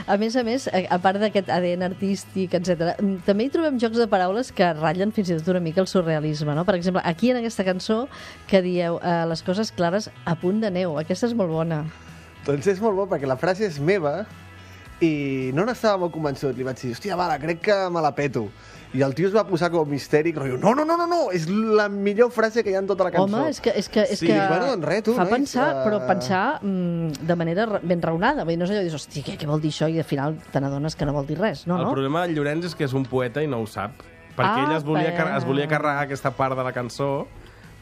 a 0.07 0.17
més 0.21 0.35
a 0.39 0.43
més, 0.47 0.67
a 0.71 0.85
a 0.89 0.97
part 1.03 1.19
d'aquest 1.21 1.49
ADN 1.53 1.83
artístic, 1.85 2.53
etc, 2.57 2.95
també 3.25 3.45
hi 3.47 3.51
trobem 3.53 3.79
jocs 3.81 3.97
de 3.99 4.07
paraules 4.11 4.51
que 4.55 4.67
ratllen 4.77 5.13
fins 5.15 5.31
i 5.31 5.37
tot 5.37 5.49
una 5.53 5.61
mica 5.63 5.81
el 5.83 5.87
surrealisme, 5.91 6.55
no? 6.55 6.65
Per 6.67 6.75
exemple, 6.77 7.03
aquí 7.05 7.31
en 7.33 7.39
aquesta 7.41 7.65
cançó 7.67 8.03
que 8.49 8.61
dieu 8.65 8.99
eh, 9.01 9.23
les 9.29 9.43
coses 9.45 9.71
clares 9.75 10.09
a 10.25 10.35
punt 10.39 10.61
de 10.63 10.71
neu. 10.73 10.97
Aquesta 11.01 11.29
és 11.29 11.35
molt 11.37 11.53
bona. 11.53 11.83
Doncs 12.47 12.69
és 12.71 12.81
molt 12.81 12.97
bo, 12.97 13.07
perquè 13.11 13.27
la 13.29 13.39
frase 13.39 13.67
és 13.67 13.79
meva 13.83 14.23
i 15.03 15.51
no 15.55 15.65
n'estava 15.67 15.99
molt 16.05 16.13
convençut. 16.15 16.55
Li 16.57 16.67
vaig 16.67 16.79
dir, 16.81 16.93
hòstia, 16.95 17.17
vale, 17.19 17.39
crec 17.41 17.63
que 17.69 17.79
me 17.91 18.03
la 18.03 18.13
peto. 18.15 18.47
I 18.91 19.03
el 19.05 19.13
tio 19.13 19.27
es 19.27 19.35
va 19.35 19.43
posar 19.45 19.67
com 19.69 19.85
mistèric, 19.87 20.33
rotllo, 20.39 20.57
no, 20.57 20.71
no, 20.73 20.83
no, 20.83 20.95
no, 20.97 21.05
no, 21.05 21.17
és 21.31 21.43
la 21.47 21.85
millor 21.93 22.31
frase 22.33 22.63
que 22.65 22.71
hi 22.71 22.73
ha 22.73 22.79
en 22.81 22.87
tota 22.89 23.03
la 23.05 23.11
cançó. 23.13 23.27
Home, 23.37 23.49
és 23.51 23.59
que, 23.61 23.69
és 23.77 23.87
que, 23.87 24.01
és 24.01 24.17
Sí, 24.17 24.25
que 24.25 24.33
bueno, 24.33 24.65
doncs 24.71 24.85
res, 24.89 25.03
tu, 25.05 25.13
fa 25.13 25.27
nois, 25.27 25.33
pensar, 25.35 25.67
però 25.85 25.99
pensar 26.07 26.59
mm, 26.63 27.21
de 27.29 27.35
manera 27.37 27.67
ra- 27.69 27.81
ben 27.83 28.01
raonada. 28.01 28.43
Vull 28.47 28.55
dir, 28.55 28.57
no 28.57 28.65
és 28.65 28.71
allò 28.71 28.79
de 28.81 28.87
dir, 28.89 28.95
hòstia, 28.97 29.23
què, 29.27 29.35
què 29.37 29.45
vol 29.45 29.61
dir 29.61 29.69
això? 29.69 29.85
I 29.93 29.99
al 30.01 30.07
final 30.09 30.39
te 30.51 30.59
n'adones 30.63 30.95
que 30.97 31.05
no 31.05 31.13
vol 31.13 31.27
dir 31.29 31.37
res. 31.37 31.67
No, 31.69 31.77
el 31.77 31.85
no? 31.85 31.91
problema 31.93 32.23
del 32.25 32.33
Llorenç 32.35 32.65
és 32.71 32.73
que 32.75 32.87
és 32.89 32.93
un 32.97 33.05
poeta 33.05 33.43
i 33.45 33.47
no 33.51 33.59
ho 33.61 33.67
sap. 33.69 34.01
Perquè 34.39 34.55
Ah, 34.55 34.65
ell 34.65 34.73
es 34.77 34.83
volia, 34.87 35.13
car- 35.15 35.35
es 35.37 35.45
volia 35.45 35.67
carregar 35.67 36.01
aquesta 36.07 36.31
part 36.31 36.57
de 36.57 36.63
la 36.65 36.71
cançó 36.73 37.27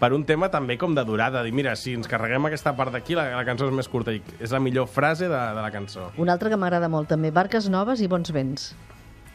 per 0.02 0.12
un 0.14 0.26
tema 0.26 0.50
també 0.52 0.76
com 0.78 0.94
de 0.94 1.06
durada. 1.06 1.40
Dir, 1.44 1.54
mira, 1.54 1.78
si 1.80 1.94
ens 1.96 2.08
carreguem 2.12 2.46
aquesta 2.52 2.76
part 2.76 2.92
d'aquí, 2.92 3.16
la, 3.16 3.30
la 3.38 3.46
cançó 3.46 3.66
és 3.70 3.74
més 3.74 3.88
curta. 3.88 4.12
I 4.12 4.20
és 4.44 4.52
la 4.52 4.60
millor 4.60 4.88
frase 4.92 5.30
de, 5.32 5.40
de 5.56 5.62
la 5.64 5.72
cançó. 5.72 6.12
Una 6.18 6.34
altra 6.36 6.50
que 6.52 6.58
m'agrada 6.60 6.90
molt 6.92 7.08
també, 7.08 7.32
Barques 7.32 7.70
noves 7.70 8.02
i 8.04 8.08
bons 8.12 8.34
vents. 8.36 8.74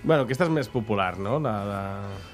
Bueno, 0.03 0.25
aquesta 0.27 0.49
és 0.49 0.51
més 0.51 0.69
popular, 0.71 1.13
no? 1.23 1.37
La 1.43 1.53
de... 1.67 1.83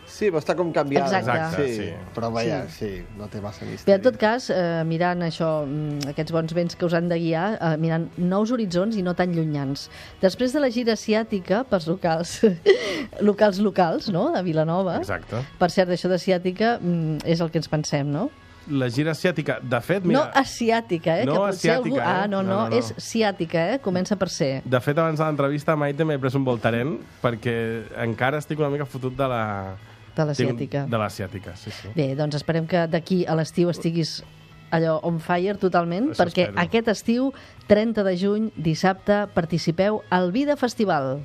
Sí, 0.09 0.31
però 0.33 0.41
està 0.41 0.55
com 0.57 0.71
canviada. 0.73 1.19
Exacte. 1.21 1.67
Sí, 1.69 1.75
sí. 1.77 2.15
però 2.17 2.31
vaja, 2.33 2.63
sí. 2.73 2.89
no 3.19 3.29
té 3.31 3.43
massa 3.45 3.69
misteri. 3.69 3.91
Bé, 3.91 3.99
en 3.99 4.07
tot 4.07 4.17
cas, 4.19 4.49
eh, 4.51 4.81
mirant 4.89 5.21
això, 5.27 5.51
mm, 5.67 6.09
aquests 6.15 6.35
bons 6.35 6.57
vents 6.57 6.79
que 6.79 6.89
us 6.89 6.97
han 6.97 7.13
de 7.13 7.21
guiar, 7.21 7.51
eh, 7.61 7.75
mirant 7.81 8.09
nous 8.17 8.55
horitzons 8.57 8.97
i 8.97 9.05
no 9.05 9.15
tan 9.19 9.37
llunyans. 9.37 9.87
Després 10.25 10.57
de 10.57 10.65
la 10.65 10.73
gira 10.75 10.97
asiàtica, 10.97 11.61
pels 11.69 11.87
locals, 11.93 12.39
locals 13.31 13.61
locals, 13.61 14.09
no?, 14.15 14.31
de 14.35 14.43
Vilanova. 14.49 14.97
Exacte. 15.05 15.45
Per 15.61 15.71
cert, 15.75 15.93
això 15.93 16.11
d'asiàtica 16.11 16.79
mm, 16.81 17.27
és 17.29 17.45
el 17.45 17.53
que 17.53 17.61
ens 17.61 17.69
pensem, 17.69 18.09
no? 18.09 18.31
La 18.69 18.89
gira 18.91 19.13
asiàtica, 19.13 19.59
de 19.63 19.81
fet, 19.81 20.05
No 20.05 20.09
mira... 20.13 20.31
asiàtica, 20.37 21.19
eh? 21.23 21.27
No 21.27 21.35
que 21.45 21.49
asiàtica, 21.55 21.77
algú... 21.77 21.99
Ah, 22.01 22.25
eh? 22.25 22.29
no, 22.29 22.43
no, 22.43 22.49
No, 22.49 22.63
no, 22.65 22.69
no. 22.71 22.77
és 22.77 22.93
ciàtica, 23.01 23.63
eh? 23.75 23.79
Comença 23.81 24.17
per 24.17 24.29
ser. 24.29 24.63
De 24.65 24.81
fet, 24.81 24.99
abans 24.99 25.19
de 25.19 25.25
l'entrevista 25.25 25.73
a 25.73 25.77
Maite 25.77 26.05
m'he 26.05 26.19
pres 26.19 26.35
un 26.37 26.45
voltaren 26.45 26.99
perquè 27.23 27.55
encara 28.05 28.39
estic 28.43 28.59
una 28.61 28.69
mica 28.71 28.85
fotut 28.87 29.17
de 29.17 29.29
la... 29.29 29.43
De 30.19 30.25
l'asiàtica. 30.27 30.87
De 30.91 30.99
l'asiàtica, 30.99 31.55
sí, 31.57 31.71
sí. 31.71 31.89
Bé, 31.95 32.11
doncs 32.19 32.35
esperem 32.41 32.67
que 32.67 32.87
d'aquí 32.91 33.23
a 33.31 33.37
l'estiu 33.39 33.71
estiguis 33.71 34.19
allò 34.75 34.99
on 35.07 35.17
fire 35.23 35.55
totalment, 35.57 36.11
Això 36.11 36.25
perquè 36.27 36.49
espero. 36.49 36.61
aquest 36.61 36.89
estiu, 36.93 37.29
30 37.71 38.03
de 38.05 38.17
juny, 38.21 38.49
dissabte, 38.57 39.23
participeu 39.33 40.03
al 40.11 40.33
Vida 40.33 40.57
Festival. 40.61 41.23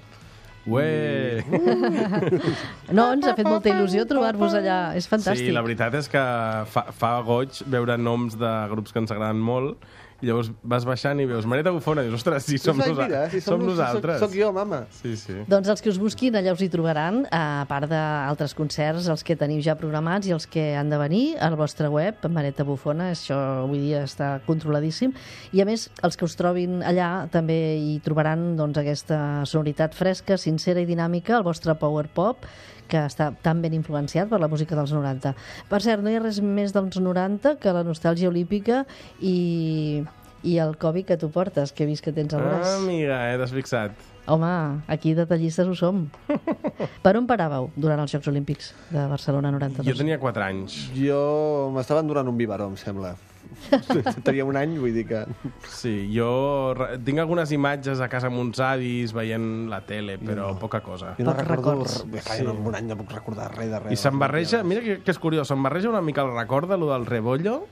Ué! 0.65 1.43
No, 2.93 3.07
ens 3.15 3.25
ha 3.25 3.33
fet 3.35 3.47
molta 3.47 3.71
il·lusió 3.71 4.05
trobar-vos 4.07 4.53
allà. 4.59 4.77
És 4.97 5.07
fantàstic. 5.09 5.47
Sí, 5.49 5.55
la 5.55 5.63
veritat 5.65 5.95
és 5.97 6.07
que 6.11 6.21
fa, 6.69 6.85
fa 6.93 7.13
goig 7.25 7.63
veure 7.73 7.97
noms 7.97 8.37
de 8.39 8.51
grups 8.71 8.93
que 8.93 9.01
ens 9.01 9.11
agraden 9.11 9.41
molt 9.43 9.81
i 10.23 10.29
llavors 10.29 10.49
vas 10.63 10.85
baixant 10.87 11.19
i 11.19 11.25
veus 11.27 11.43
Marieta 11.49 11.73
Bufona 11.75 12.01
i 12.05 12.07
dius, 12.07 12.21
ostres, 12.21 12.45
sí, 12.47 12.57
som, 12.61 12.77
nosa 12.79 12.93
mira, 13.09 13.23
si 13.29 13.41
som, 13.43 13.59
nos- 13.59 13.73
nosaltres. 13.73 14.21
Soc, 14.21 14.29
soc 14.31 14.37
jo, 14.39 14.51
mama. 14.55 14.85
Sí, 15.01 15.17
sí. 15.19 15.35
Doncs 15.51 15.67
els 15.73 15.83
que 15.83 15.91
us 15.91 15.99
busquin, 15.99 16.37
allà 16.39 16.53
us 16.55 16.63
hi 16.63 16.69
trobaran, 16.71 17.25
a 17.27 17.65
part 17.67 17.89
d'altres 17.91 18.55
concerts, 18.55 19.09
els 19.11 19.23
que 19.27 19.35
teniu 19.35 19.59
ja 19.65 19.75
programats 19.75 20.29
i 20.29 20.35
els 20.35 20.47
que 20.47 20.69
han 20.79 20.89
de 20.93 20.97
venir 21.01 21.23
al 21.43 21.57
vostre 21.59 21.91
web, 21.91 22.23
Mareta 22.31 22.63
Bufona, 22.63 23.11
això 23.11 23.35
avui 23.65 23.83
dia 23.83 24.05
està 24.07 24.37
controladíssim. 24.47 25.11
I 25.51 25.61
a 25.61 25.67
més, 25.67 25.89
els 26.01 26.15
que 26.15 26.23
us 26.25 26.37
trobin 26.39 26.79
allà 26.87 27.27
també 27.33 27.59
hi 27.75 27.97
trobaran 28.05 28.53
doncs, 28.55 28.79
aquesta 28.79 29.19
sonoritat 29.49 29.93
fresca, 29.93 30.37
sincera 30.39 30.79
i 30.79 30.87
dinàmica, 30.87 31.35
el 31.41 31.43
vostre 31.43 31.75
power 31.75 32.07
pop, 32.07 32.47
que 32.89 33.05
està 33.07 33.31
tan 33.43 33.61
ben 33.63 33.75
influenciat 33.77 34.29
per 34.31 34.39
la 34.41 34.49
música 34.51 34.77
dels 34.77 34.93
90. 34.93 35.33
Per 35.69 35.81
cert, 35.83 36.03
no 36.03 36.11
hi 36.11 36.17
ha 36.17 36.23
res 36.23 36.41
més 36.43 36.73
dels 36.75 36.99
90 36.99 37.57
que 37.61 37.75
la 37.75 37.83
nostàlgia 37.87 38.31
olímpica 38.31 38.83
i, 39.19 40.03
i 40.43 40.57
el 40.63 40.77
Covid 40.81 41.11
que 41.11 41.19
tu 41.19 41.31
portes, 41.33 41.71
que 41.71 41.85
he 41.85 41.89
vist 41.89 42.05
que 42.05 42.15
tens 42.15 42.33
al 42.33 42.45
braç. 42.45 42.65
Ah, 42.67 42.79
amiga, 42.81 43.19
eh, 43.31 43.37
t'has 43.41 43.55
fixat. 43.55 44.09
Home, 44.25 44.83
aquí 44.87 45.11
detallistes 45.17 45.67
ho 45.67 45.75
som. 45.75 46.05
per 47.03 47.17
on 47.19 47.27
paràveu 47.27 47.71
durant 47.75 47.99
els 47.99 48.13
Jocs 48.15 48.31
Olímpics 48.31 48.71
de 48.93 49.03
Barcelona 49.11 49.51
92? 49.51 49.89
Jo 49.89 49.99
tenia 49.99 50.19
4 50.21 50.47
anys. 50.47 50.79
Jo 50.95 51.69
m'estaven 51.75 52.07
donant 52.07 52.31
un 52.31 52.39
biberó, 52.39 52.69
em 52.71 52.79
sembla. 52.79 53.17
Tenia 54.27 54.45
un 54.47 54.57
any, 54.59 54.75
vull 54.81 54.95
dir 54.95 55.05
que... 55.09 55.23
Sí, 55.69 55.93
jo 56.13 56.73
tinc 57.05 57.21
algunes 57.23 57.51
imatges 57.55 58.01
a 58.03 58.09
casa 58.11 58.29
amb 58.31 58.41
uns 58.41 58.61
avis 58.63 59.13
veient 59.15 59.69
la 59.71 59.81
tele, 59.87 60.17
però 60.21 60.53
poca 60.59 60.81
cosa. 60.85 61.13
Jo 61.19 61.27
no 61.27 61.35
Pocs 61.35 61.47
recordo... 61.47 61.77
records. 61.83 61.97
Re... 62.11 62.25
Sí. 62.27 62.41
En 62.43 62.67
un 62.67 62.77
any 62.79 62.89
no 62.91 62.99
puc 62.99 63.13
recordar 63.15 63.51
res 63.55 63.71
de 63.71 63.81
res. 63.85 63.95
I 63.95 64.01
se'n 64.01 64.19
barreja, 64.21 64.63
mira 64.67 64.83
que, 64.85 64.99
que 65.03 65.15
és 65.15 65.21
curiós, 65.21 65.49
se'n 65.49 65.63
barreja 65.65 65.91
una 65.91 66.03
mica 66.05 66.25
el 66.25 66.33
record 66.35 66.71
de 66.71 66.79
lo 66.81 66.91
del 66.93 67.07
Rebollo 67.09 67.63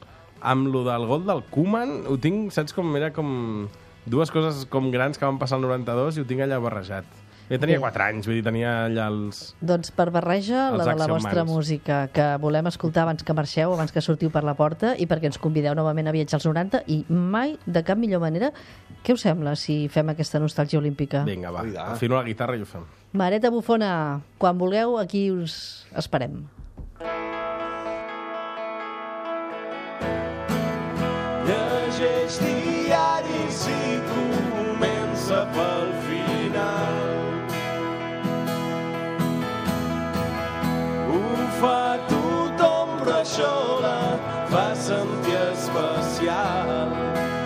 amb 0.42 0.72
lo 0.74 0.84
del 0.84 1.06
gol 1.06 1.26
del 1.28 1.44
Koeman. 1.54 2.02
Ho 2.10 2.18
tinc, 2.22 2.52
saps 2.56 2.74
com 2.78 2.96
era 2.98 3.12
com 3.16 3.68
dues 4.10 4.32
coses 4.34 4.66
com 4.70 4.90
grans 4.94 5.20
que 5.20 5.28
van 5.28 5.38
passar 5.42 5.60
al 5.60 5.68
92 5.68 6.18
i 6.18 6.24
ho 6.24 6.30
tinc 6.30 6.46
allà 6.46 6.60
barrejat. 6.62 7.06
Jo 7.50 7.58
tenia 7.60 7.78
Bé. 7.80 7.82
4 7.84 8.04
anys, 8.06 8.28
vull 8.30 8.38
dir, 8.38 8.44
tenia 8.46 8.70
allà 8.86 9.08
els... 9.12 9.42
Doncs 9.60 9.92
per 9.92 10.06
barreja, 10.14 10.70
Els 10.70 10.80
la 10.80 10.86
de 10.94 11.00
la 11.02 11.08
vostra 11.12 11.44
Mans. 11.44 11.52
música, 11.52 11.98
que 12.14 12.28
volem 12.40 12.68
escoltar 12.70 13.04
abans 13.04 13.24
que 13.28 13.34
marxeu, 13.36 13.74
abans 13.74 13.92
que 13.92 14.00
sortiu 14.02 14.32
per 14.32 14.44
la 14.48 14.54
porta, 14.56 14.94
i 14.96 15.08
perquè 15.10 15.28
ens 15.32 15.40
convideu 15.42 15.76
novament 15.76 16.08
a 16.08 16.14
viatjar 16.16 16.40
als 16.40 16.48
90, 16.48 16.84
i 16.88 17.02
mai, 17.10 17.58
de 17.66 17.84
cap 17.84 18.00
millor 18.00 18.22
manera, 18.24 18.54
què 19.04 19.18
us 19.18 19.26
sembla 19.28 19.58
si 19.60 19.88
fem 19.92 20.14
aquesta 20.14 20.40
nostàlgia 20.40 20.80
olímpica? 20.80 21.26
Vinga, 21.28 21.52
va, 21.52 21.66
Cuidado. 21.68 21.98
afino 21.98 22.16
la 22.16 22.24
guitarra 22.24 22.56
i 22.56 22.62
ho 22.64 22.66
fem. 22.70 22.88
Mareta 23.12 23.50
Bufona, 23.52 24.22
quan 24.40 24.58
vulgueu, 24.58 24.96
aquí 25.02 25.30
us 25.32 25.86
esperem. 26.00 26.46
vas 44.52 44.92
amb 44.92 45.28
especial. 45.28 47.41